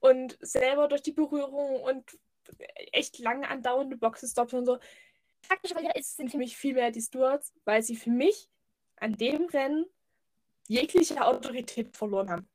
[0.00, 2.18] Und selber durch die Berührung und
[2.92, 4.78] echt lange andauernde Boxenstops und so.
[5.42, 8.48] Faktischerweise sind für mich viel mehr die Stewards, weil sie für mich
[8.96, 9.86] an dem Rennen
[10.68, 12.48] jegliche Autorität verloren haben.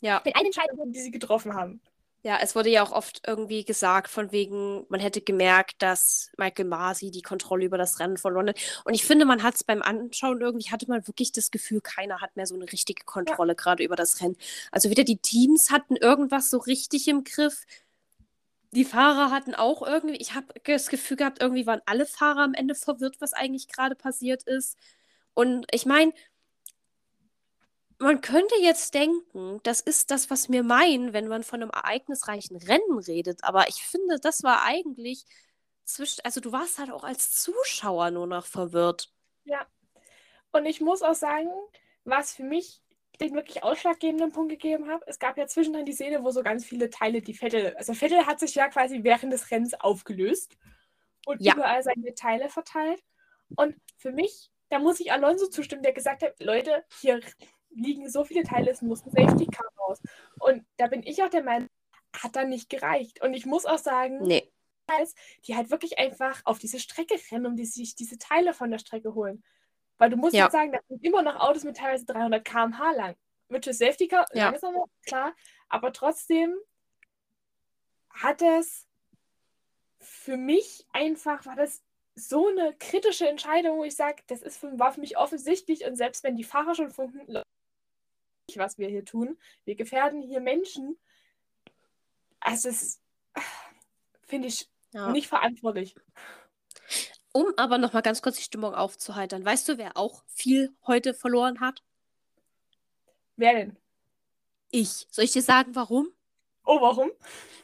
[0.00, 0.22] Ja.
[0.24, 1.80] Mit allen Entscheidungen, die sie getroffen haben.
[2.24, 6.66] Ja, es wurde ja auch oft irgendwie gesagt, von wegen, man hätte gemerkt, dass Michael
[6.66, 8.82] Masi die Kontrolle über das Rennen verloren hat.
[8.84, 12.20] Und ich finde, man hat es beim Anschauen irgendwie, hatte man wirklich das Gefühl, keiner
[12.20, 13.54] hat mehr so eine richtige Kontrolle ja.
[13.54, 14.36] gerade über das Rennen.
[14.72, 17.64] Also weder die Teams hatten irgendwas so richtig im Griff,
[18.72, 22.54] die Fahrer hatten auch irgendwie, ich habe das Gefühl gehabt, irgendwie waren alle Fahrer am
[22.54, 24.76] Ende verwirrt, was eigentlich gerade passiert ist.
[25.34, 26.12] Und ich meine,
[27.98, 32.56] man könnte jetzt denken, das ist das, was wir meinen, wenn man von einem ereignisreichen
[32.56, 33.42] Rennen redet.
[33.42, 35.24] Aber ich finde, das war eigentlich
[35.84, 39.10] zwischen, also du warst halt auch als Zuschauer nur noch verwirrt.
[39.44, 39.66] Ja.
[40.52, 41.50] Und ich muss auch sagen,
[42.04, 42.80] was für mich
[43.20, 45.04] den wirklich ausschlaggebenden Punkt gegeben habe.
[45.06, 48.26] Es gab ja zwischendrin die Szene, wo so ganz viele Teile, die Vettel, also Vettel
[48.26, 50.56] hat sich ja quasi während des Rennens aufgelöst
[51.26, 51.54] und ja.
[51.54, 53.02] überall seine Teile verteilt.
[53.56, 57.20] Und für mich, da muss ich Alonso zustimmen, der gesagt hat, Leute, hier
[57.70, 60.00] liegen so viele Teile, es muss ein Safety Car raus.
[60.38, 61.68] Und da bin ich auch der Meinung,
[62.16, 63.22] hat dann nicht gereicht.
[63.22, 64.50] Und ich muss auch sagen, nee.
[65.46, 68.78] die halt wirklich einfach auf diese Strecke rennen, um die sich diese Teile von der
[68.78, 69.42] Strecke holen.
[69.98, 70.44] Weil du musst ja.
[70.44, 73.16] jetzt sagen, da sind immer noch Autos mit teilweise 300 km/h lang.
[73.48, 74.50] Mit Safety Car ja.
[74.50, 75.34] langsamer, klar.
[75.68, 76.54] Aber trotzdem
[78.10, 78.86] hat es
[80.00, 81.82] für mich einfach, war das
[82.14, 85.96] so eine kritische Entscheidung, wo ich sage, das ist für, war für mich offensichtlich und
[85.96, 87.42] selbst wenn die Fahrer schon funken,
[88.56, 90.98] was wir hier tun, wir gefährden hier Menschen.
[92.40, 93.00] Also es
[94.22, 95.10] finde ich ja.
[95.10, 95.94] nicht verantwortlich.
[97.32, 99.44] Um aber nochmal ganz kurz die Stimmung aufzuheitern.
[99.44, 101.82] Weißt du, wer auch viel heute verloren hat?
[103.36, 103.76] Wer denn?
[104.70, 105.06] Ich.
[105.10, 106.08] Soll ich dir sagen, warum?
[106.64, 107.10] Oh, warum?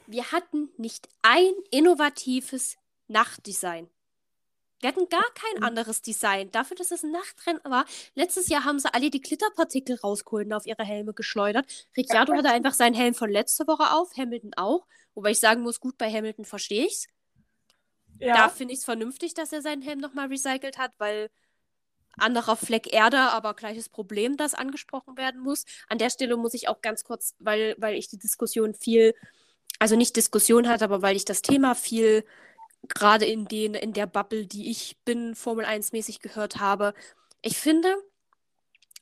[0.06, 2.76] Wir hatten nicht ein innovatives
[3.08, 3.88] Nachtdesign.
[4.80, 5.64] Wir hatten gar kein mhm.
[5.64, 6.50] anderes Design.
[6.50, 7.86] Dafür, dass es ein Nachtrennen war.
[8.14, 11.66] Letztes Jahr haben sie alle die Glitterpartikel rausgeholt und auf ihre Helme geschleudert.
[11.96, 14.86] Ricciardo hatte einfach seinen Helm von letzter Woche auf, Hamilton auch.
[15.14, 17.08] Wobei ich sagen muss, gut, bei Hamilton verstehe ich's.
[18.24, 18.34] Ja.
[18.34, 21.30] Da finde ich es vernünftig, dass er seinen Helm nochmal recycelt hat, weil
[22.16, 25.64] anderer Fleck Erde, aber gleiches Problem, das angesprochen werden muss.
[25.88, 29.14] An der Stelle muss ich auch ganz kurz, weil, weil ich die Diskussion viel,
[29.78, 32.24] also nicht Diskussion hatte, aber weil ich das Thema viel
[32.88, 36.94] gerade in, in der Bubble, die ich bin, Formel 1-mäßig gehört habe.
[37.42, 37.94] Ich finde,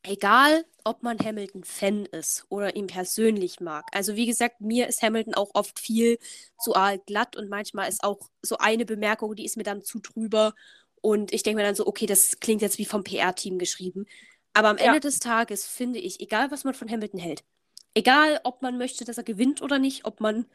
[0.02, 3.84] egal ob man Hamilton-Fan ist oder ihn persönlich mag.
[3.92, 6.18] Also wie gesagt, mir ist Hamilton auch oft viel
[6.58, 6.74] zu
[7.06, 10.54] glatt und manchmal ist auch so eine Bemerkung, die ist mir dann zu drüber
[11.00, 14.06] und ich denke mir dann so, okay, das klingt jetzt wie vom PR-Team geschrieben.
[14.54, 14.86] Aber am ja.
[14.86, 17.44] Ende des Tages finde ich, egal was man von Hamilton hält,
[17.94, 20.46] Egal, ob man möchte, dass er gewinnt oder nicht, ob man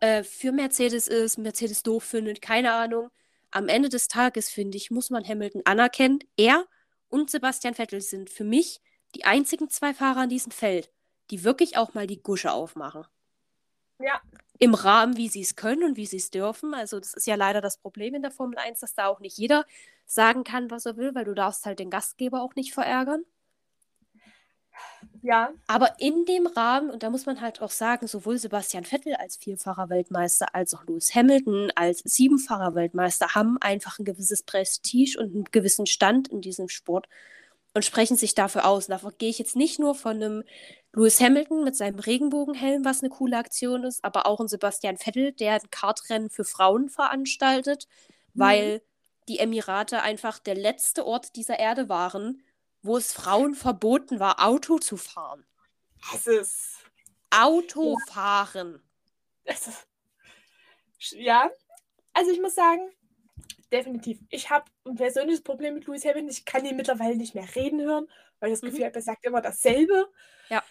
[0.00, 3.10] äh, für Mercedes ist, Mercedes doof findet, keine Ahnung.
[3.50, 6.20] Am Ende des Tages, finde ich, muss man Hamilton anerkennen.
[6.36, 6.64] Er
[7.08, 8.80] und Sebastian Vettel sind für mich
[9.16, 10.90] die einzigen zwei Fahrer in diesem Feld,
[11.30, 13.06] die wirklich auch mal die Gusche aufmachen.
[13.98, 14.20] Ja.
[14.58, 16.74] Im Rahmen, wie sie es können und wie sie es dürfen.
[16.74, 19.38] Also, das ist ja leider das Problem in der Formel 1, dass da auch nicht
[19.38, 19.64] jeder
[20.04, 23.24] sagen kann, was er will, weil du darfst halt den Gastgeber auch nicht verärgern.
[25.22, 25.50] Ja.
[25.66, 29.36] Aber in dem Rahmen, und da muss man halt auch sagen, sowohl Sebastian Vettel als
[29.36, 35.34] vierfacher Weltmeister als auch Lewis Hamilton als siebenfacher Weltmeister haben einfach ein gewisses Prestige und
[35.34, 37.08] einen gewissen Stand in diesem Sport
[37.76, 38.86] und sprechen sich dafür aus.
[38.86, 40.44] Und davon gehe ich jetzt nicht nur von einem
[40.94, 45.32] Lewis Hamilton mit seinem Regenbogenhelm, was eine coole Aktion ist, aber auch ein Sebastian Vettel,
[45.32, 47.86] der ein Kartrennen für Frauen veranstaltet,
[48.32, 48.40] mhm.
[48.40, 48.82] weil
[49.28, 52.42] die Emirate einfach der letzte Ort dieser Erde waren,
[52.80, 55.44] wo es Frauen verboten war, Auto zu fahren.
[56.10, 56.76] Das ist.
[57.28, 58.82] Autofahren.
[59.44, 59.54] Ja.
[61.10, 61.50] ja.
[62.14, 62.88] Also ich muss sagen,
[63.76, 64.18] definitiv.
[64.30, 66.28] Ich habe ein persönliches Problem mit Louis Hamilton.
[66.28, 68.06] Ich kann ihn mittlerweile nicht mehr reden hören,
[68.40, 68.84] weil ich das Gefühl mhm.
[68.86, 70.08] habe, er sagt immer dasselbe.
[70.48, 70.62] Ja.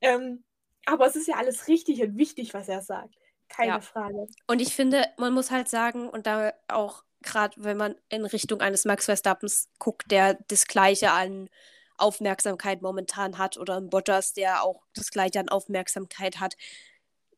[0.00, 0.44] Ähm,
[0.86, 3.14] aber es ist ja alles richtig und wichtig, was er sagt.
[3.48, 3.80] Keine ja.
[3.80, 4.26] Frage.
[4.46, 8.60] Und ich finde, man muss halt sagen, und da auch gerade wenn man in Richtung
[8.60, 11.48] eines Max Verstappens guckt, der das Gleiche an
[11.96, 16.54] Aufmerksamkeit momentan hat, oder ein Bottas, der auch das Gleiche an Aufmerksamkeit hat.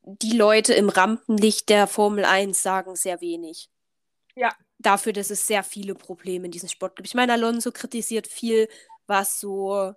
[0.02, 3.68] Die Leute im Rampenlicht der Formel 1 sagen sehr wenig.
[4.34, 4.54] Ja.
[4.78, 7.08] Dafür, dass es sehr viele Probleme in diesem Sport gibt.
[7.08, 8.68] Ich meine, Alonso kritisiert viel,
[9.06, 9.94] was so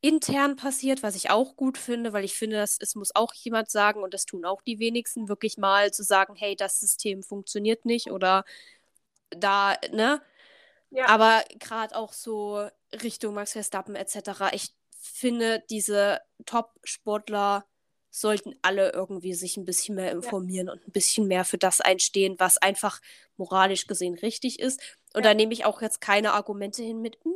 [0.00, 3.70] intern passiert, was ich auch gut finde, weil ich finde, dass es muss auch jemand
[3.70, 7.84] sagen, und das tun auch die wenigsten, wirklich mal zu sagen, hey, das System funktioniert
[7.84, 8.44] nicht oder
[9.30, 10.22] da, ne?
[10.90, 11.06] Ja.
[11.08, 12.68] Aber gerade auch so
[13.02, 14.52] Richtung Max Verstappen etc.
[14.52, 17.66] Ich finde, diese Top-Sportler
[18.14, 20.74] sollten alle irgendwie sich ein bisschen mehr informieren ja.
[20.74, 23.00] und ein bisschen mehr für das einstehen, was einfach
[23.36, 24.80] moralisch gesehen richtig ist.
[25.14, 25.30] Und ja.
[25.30, 27.32] da nehme ich auch jetzt keine Argumente hin mit, hm,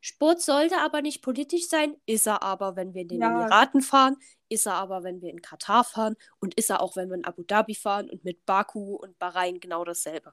[0.00, 3.28] Sport sollte aber nicht politisch sein, ist er aber, wenn wir in den ja.
[3.28, 4.16] Emiraten fahren,
[4.48, 7.24] ist er aber, wenn wir in Katar fahren und ist er auch, wenn wir in
[7.24, 10.32] Abu Dhabi fahren und mit Baku und Bahrain genau dasselbe.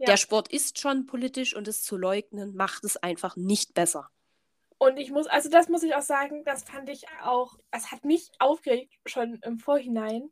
[0.00, 4.10] Der Sport ist schon politisch und es zu leugnen macht es einfach nicht besser.
[4.78, 8.04] Und ich muss, also das muss ich auch sagen, das fand ich auch, es hat
[8.04, 10.30] mich aufgeregt schon im Vorhinein,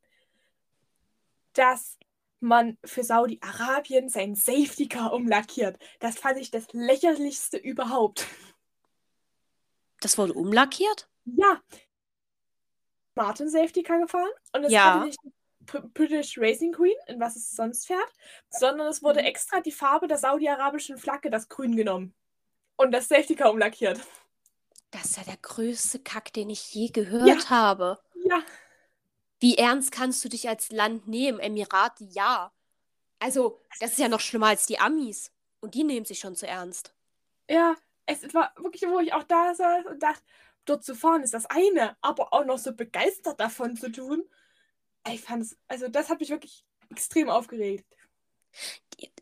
[1.53, 1.99] dass
[2.41, 5.79] man für Saudi-Arabien sein Safety Car umlackiert.
[6.01, 8.27] Das fand ich das lächerlichste überhaupt.
[10.01, 11.09] Das wurde umlackiert?
[11.25, 11.63] Ja.
[13.15, 14.95] Martin Safety Car gefahren und es ja.
[14.95, 15.19] hatte nicht
[15.95, 18.13] British Racing Queen, in was es sonst fährt,
[18.51, 19.27] sondern es wurde mhm.
[19.27, 22.15] extra die Farbe der saudi-arabischen Flagge, das Grün, genommen.
[22.77, 24.01] Und das Safety Car umlackiert.
[24.93, 27.51] Das ist ja der größte Kack, den ich je gehört ja.
[27.51, 27.99] habe.
[28.25, 28.43] Ja.
[29.41, 31.41] Wie ernst kannst du dich als Land nehmen?
[31.41, 32.53] Emirate, ja.
[33.19, 35.33] Also, das ist ja noch schlimmer als die Amis.
[35.61, 36.95] Und die nehmen sich schon zu ernst.
[37.49, 37.75] Ja,
[38.07, 40.23] es war wirklich, wo ich auch da saß und dachte,
[40.65, 44.25] dort zu fahren ist das eine, aber auch noch so begeistert davon zu tun.
[45.09, 47.87] Ich fand es, also das hat mich wirklich extrem aufgeregt.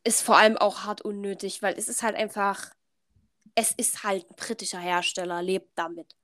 [0.03, 2.71] Ist vor allem auch hart unnötig, weil es ist halt einfach,
[3.55, 6.15] es ist halt ein britischer Hersteller, lebt damit.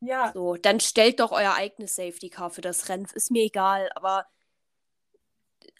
[0.00, 0.32] Ja.
[0.32, 3.06] So, dann stellt doch euer eigenes Safety Car für das Rennen.
[3.14, 4.26] Ist mir egal, aber,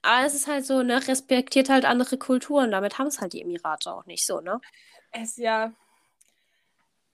[0.03, 2.71] aber es ist halt so, ne, respektiert halt andere Kulturen.
[2.71, 4.61] Damit haben es halt die Emirate auch nicht so, ne?
[5.11, 5.73] Es ja.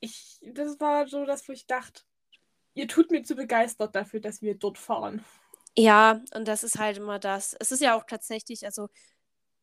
[0.00, 2.02] Ich, das war so das, wo ich dachte,
[2.74, 5.24] ihr tut mir zu begeistert dafür, dass wir dort fahren.
[5.76, 7.56] Ja, und das ist halt immer das.
[7.58, 8.88] Es ist ja auch tatsächlich, also,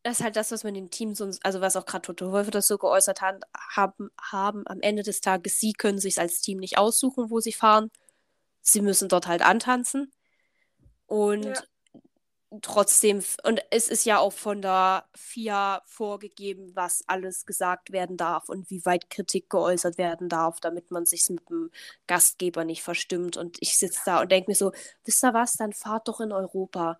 [0.06, 2.68] das ist halt das, was man den Teams, also was auch gerade Toto Wolf das
[2.68, 3.42] so geäußert hat,
[3.76, 7.54] haben, haben am Ende des Tages, sie können sich als Team nicht aussuchen, wo sie
[7.54, 7.90] fahren.
[8.62, 10.12] Sie müssen dort halt antanzen.
[11.08, 11.54] Und ja
[12.62, 18.50] trotzdem, und es ist ja auch von der FIA vorgegeben, was alles gesagt werden darf
[18.50, 21.72] und wie weit Kritik geäußert werden darf, damit man sich mit dem
[22.08, 23.38] Gastgeber nicht verstimmt.
[23.38, 24.72] Und ich sitze da und denke mir so,
[25.04, 27.00] wisst ihr was, dann fahrt doch in Europa.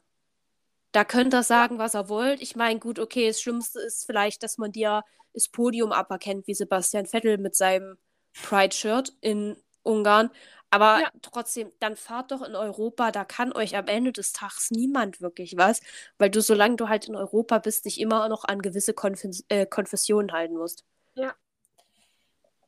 [0.96, 2.42] Da könnt ihr sagen, was ihr wollt.
[2.42, 6.54] Ich meine, gut, okay, das Schlimmste ist vielleicht, dass man dir das Podium aberkennt, wie
[6.54, 7.98] Sebastian Vettel mit seinem
[8.42, 10.32] Pride-Shirt in Ungarn.
[10.70, 11.12] Aber ja.
[11.22, 15.58] trotzdem, dann fahrt doch in Europa, da kann euch am Ende des Tages niemand wirklich
[15.58, 15.82] was,
[16.18, 19.66] weil du, solange du halt in Europa bist, dich immer noch an gewisse Konfes äh,
[19.66, 20.86] Konfessionen halten musst.
[21.16, 21.36] Ja.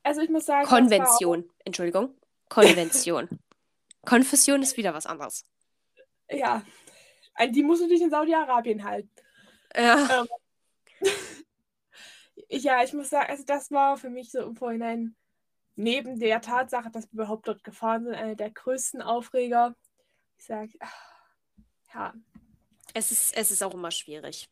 [0.03, 0.67] Also ich muss sagen.
[0.67, 2.13] Konvention, Entschuldigung.
[2.49, 3.30] Konvention.
[4.05, 5.45] Konfession ist wieder was anderes.
[6.30, 6.61] Ja.
[7.38, 9.10] An die musst du dich in Saudi-Arabien halten.
[9.76, 10.22] Ja.
[10.22, 10.28] Ähm.
[12.50, 15.16] ja, ich muss sagen, also das war für mich so im Vorhinein
[15.76, 19.76] neben der Tatsache, dass wir überhaupt dort gefahren sind, einer der größten Aufreger,
[20.38, 20.72] Ich sage,
[21.94, 22.14] ja.
[22.94, 24.50] Es ist, es ist auch immer schwierig.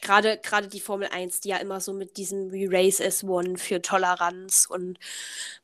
[0.00, 3.58] Gerade, gerade die Formel 1, die ja immer so mit diesem We Race as One
[3.58, 5.00] für Toleranz und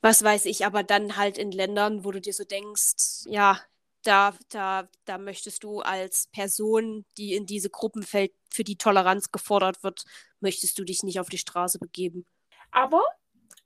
[0.00, 3.60] was weiß ich, aber dann halt in Ländern, wo du dir so denkst, ja,
[4.04, 9.32] da, da, da möchtest du als Person, die in diese Gruppen fällt, für die Toleranz
[9.32, 10.04] gefordert wird,
[10.40, 12.26] möchtest du dich nicht auf die Straße begeben.
[12.70, 13.02] Aber,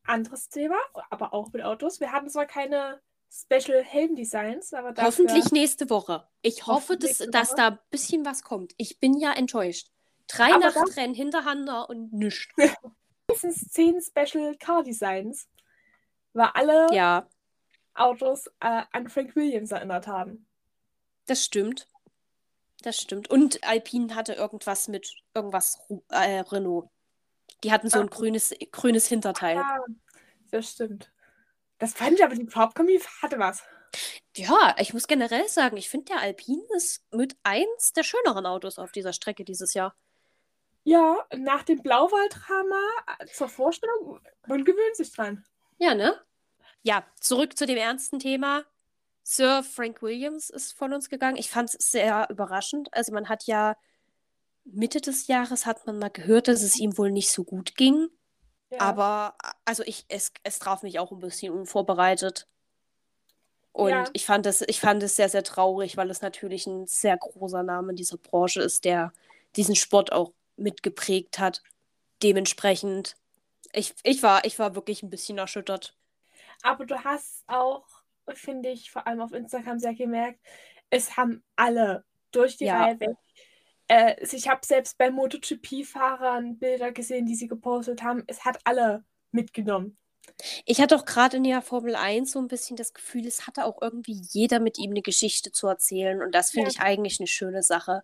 [0.05, 0.76] anderes Thema,
[1.11, 2.01] aber auch mit Autos.
[2.01, 5.07] Wir hatten zwar keine Special Helm-Designs, aber dafür...
[5.07, 6.26] Hoffentlich nächste Woche.
[6.43, 8.72] Ich hoffe, dass, dass da ein bisschen was kommt.
[8.78, 9.89] Ich bin ja enttäuscht.
[10.28, 12.49] Drei Aber Nachtrennen hintereinander und nichts.
[13.28, 15.49] Mindestens zehn Special Car Designs,
[16.32, 17.28] weil alle ja.
[17.99, 20.46] Autos äh, an Frank Williams erinnert haben.
[21.26, 21.88] Das stimmt.
[22.82, 23.28] Das stimmt.
[23.28, 25.80] Und Alpine hatte irgendwas mit irgendwas
[26.11, 26.88] äh, Renault.
[27.64, 29.57] Die hatten so ein grünes, grünes Hinterteil.
[29.57, 29.84] Ja,
[30.51, 31.11] das stimmt.
[31.78, 33.62] Das fand ich aber, die Farbkombi hatte was.
[34.36, 38.78] Ja, ich muss generell sagen, ich finde, der Alpine ist mit eins der schöneren Autos
[38.78, 39.96] auf dieser Strecke dieses Jahr.
[40.84, 42.80] Ja, nach dem Blauwalddrama
[43.18, 45.44] äh, zur Vorstellung, man gewöhnt sich dran.
[45.78, 46.20] Ja, ne?
[46.89, 48.64] Ja, zurück zu dem ernsten Thema.
[49.22, 51.36] Sir Frank Williams ist von uns gegangen.
[51.36, 52.89] Ich fand es sehr überraschend.
[52.93, 53.76] Also man hat ja
[54.64, 58.09] Mitte des Jahres hat man mal gehört, dass es ihm wohl nicht so gut ging.
[58.70, 58.80] Ja.
[58.80, 59.34] Aber
[59.66, 62.49] also ich, es, es traf mich auch ein bisschen unvorbereitet.
[63.72, 64.05] Und ja.
[64.14, 67.64] ich, fand es, ich fand es sehr, sehr traurig, weil es natürlich ein sehr großer
[67.64, 69.12] Name in dieser Branche ist, der
[69.57, 71.62] diesen Sport auch mitgeprägt hat.
[72.22, 73.14] Dementsprechend,
[73.74, 75.97] ich, ich, war, ich war wirklich ein bisschen erschüttert.
[76.62, 77.86] Aber du hast auch,
[78.28, 80.40] finde ich, vor allem auf Instagram sehr gemerkt,
[80.90, 82.82] es haben alle durch die ja.
[82.82, 83.16] Reihe weg.
[83.88, 88.24] Äh, ich habe selbst bei MotoGP-Fahrern Bilder gesehen, die sie gepostet haben.
[88.26, 89.96] Es hat alle mitgenommen.
[90.66, 93.64] Ich hatte auch gerade in der Formel 1 so ein bisschen das Gefühl, es hatte
[93.64, 96.22] auch irgendwie jeder mit ihm eine Geschichte zu erzählen.
[96.22, 96.74] Und das finde ja.
[96.74, 98.02] ich eigentlich eine schöne Sache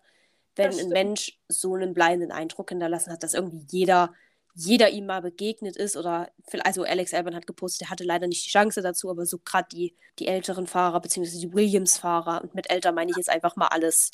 [0.55, 4.13] wenn ein Mensch so einen bleibenden Eindruck hinterlassen hat, dass irgendwie jeder,
[4.55, 6.31] jeder ihm mal begegnet ist oder
[6.63, 9.67] also Alex Albon hat gepostet, er hatte leider nicht die Chance dazu, aber so gerade
[9.71, 13.67] die, die älteren Fahrer beziehungsweise die Williams-Fahrer und mit älter meine ich jetzt einfach mal
[13.67, 14.11] alles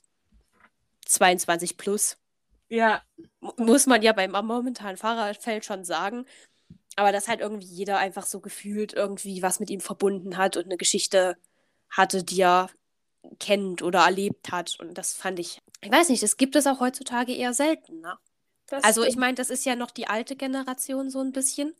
[1.05, 2.17] 22 plus.
[2.69, 3.03] Ja.
[3.57, 6.25] Muss man ja beim momentanen Fahrerfeld schon sagen.
[6.95, 10.65] Aber dass halt irgendwie jeder einfach so gefühlt irgendwie was mit ihm verbunden hat und
[10.65, 11.37] eine Geschichte
[11.89, 12.69] hatte, die er
[13.39, 14.77] kennt oder erlebt hat.
[14.79, 18.01] Und das fand ich, ich weiß nicht, das gibt es auch heutzutage eher selten.
[18.01, 18.17] Ne?
[18.81, 21.75] Also ich meine, das ist ja noch die alte Generation so ein bisschen.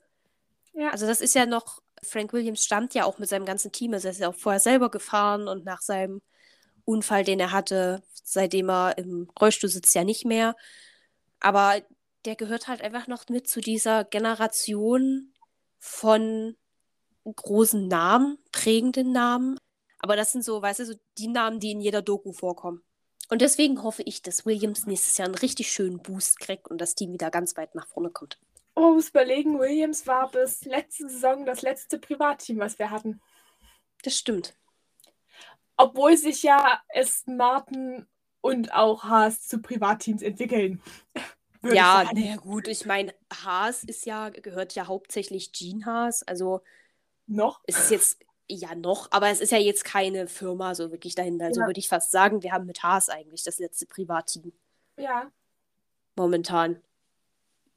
[0.73, 0.89] Ja.
[0.89, 3.93] Also das ist ja noch, Frank Williams stammt ja auch mit seinem ganzen Team.
[3.93, 6.21] Also er ist ja auch vorher selber gefahren und nach seinem
[6.85, 10.55] Unfall, den er hatte, seitdem er im Rollstuhl sitzt, ja nicht mehr.
[11.39, 11.81] Aber
[12.25, 15.33] der gehört halt einfach noch mit zu dieser Generation
[15.79, 16.55] von
[17.23, 19.57] großen Namen, prägenden Namen.
[19.99, 22.83] Aber das sind so, weißt du, so die Namen, die in jeder Doku vorkommen.
[23.31, 26.95] Und deswegen hoffe ich, dass Williams nächstes Jahr einen richtig schönen Boost kriegt und das
[26.95, 28.37] Team wieder ganz weit nach vorne kommt.
[28.75, 33.21] Oh, muss überlegen, Williams war bis letzte Saison das letzte Privatteam, was wir hatten.
[34.03, 34.53] Das stimmt.
[35.77, 38.05] Obwohl sich ja Aston Martin
[38.41, 40.81] und auch Haas zu Privatteams entwickeln.
[41.63, 46.59] ja, naja, gut, ich meine, Haas ist ja, gehört ja hauptsächlich Gene Haas, also
[47.27, 47.61] noch.
[47.65, 48.19] Es ist jetzt
[48.53, 51.45] ja, noch, aber es ist ja jetzt keine Firma so wirklich dahinter.
[51.45, 51.67] Also ja.
[51.67, 54.51] würde ich fast sagen, wir haben mit Haas eigentlich das letzte Privatteam.
[54.97, 55.31] Ja.
[56.15, 56.81] Momentan.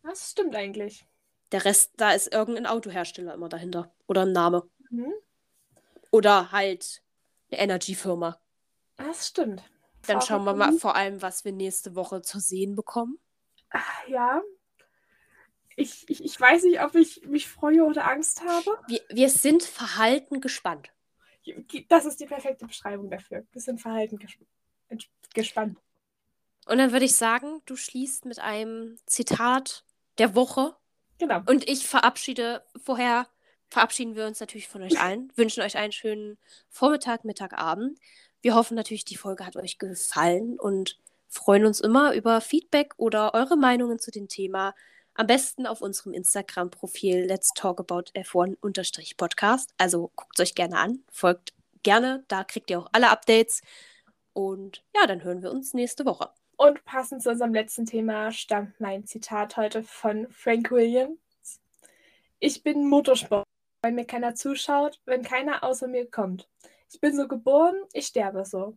[0.03, 1.07] Das stimmt eigentlich.
[1.53, 3.93] Der Rest, da ist irgendein Autohersteller immer dahinter.
[4.07, 4.69] Oder ein Name.
[4.91, 5.13] Mhm.
[6.11, 7.03] Oder halt
[7.51, 8.39] eine Energiefirma.
[8.97, 9.63] Das stimmt.
[10.07, 13.19] Dann schauen wir mal vor allem, was wir nächste Woche zu sehen bekommen.
[13.71, 14.43] Ach, ja,
[15.77, 18.79] ich, ich, ich weiß nicht, ob ich mich freue oder Angst habe.
[18.87, 20.91] Wir, wir sind verhalten gespannt.
[21.89, 23.45] Das ist die perfekte Beschreibung dafür.
[23.53, 24.41] Wir sind verhalten gesp
[25.35, 25.79] gespannt.
[26.67, 29.85] Und dann würde ich sagen, du schließt mit einem Zitat
[30.19, 30.77] der Woche.
[31.19, 31.43] Genau.
[31.47, 33.27] Und ich verabschiede vorher,
[33.69, 36.39] verabschieden wir uns natürlich von euch allen, wünschen euch einen schönen
[36.71, 37.99] Vormittag, Mittag, Abend.
[38.41, 40.99] Wir hoffen natürlich, die Folge hat euch gefallen und
[41.29, 44.75] freuen uns immer über Feedback oder eure Meinungen zu dem Thema.
[45.17, 49.73] Am besten auf unserem Instagram-Profil Let's Talk About F1-Podcast.
[49.79, 51.55] Also guckt es euch gerne an, folgt
[51.85, 53.63] gerne, da kriegt ihr auch alle Updates.
[54.33, 56.31] Und ja, dann hören wir uns nächste Woche.
[56.57, 61.61] Und passend zu unserem letzten Thema stammt mein Zitat heute von Frank Williams.
[62.41, 63.47] Ich bin Motorsport,
[63.83, 66.49] wenn mir keiner zuschaut, wenn keiner außer mir kommt.
[66.91, 68.77] Ich bin so geboren, ich sterbe so.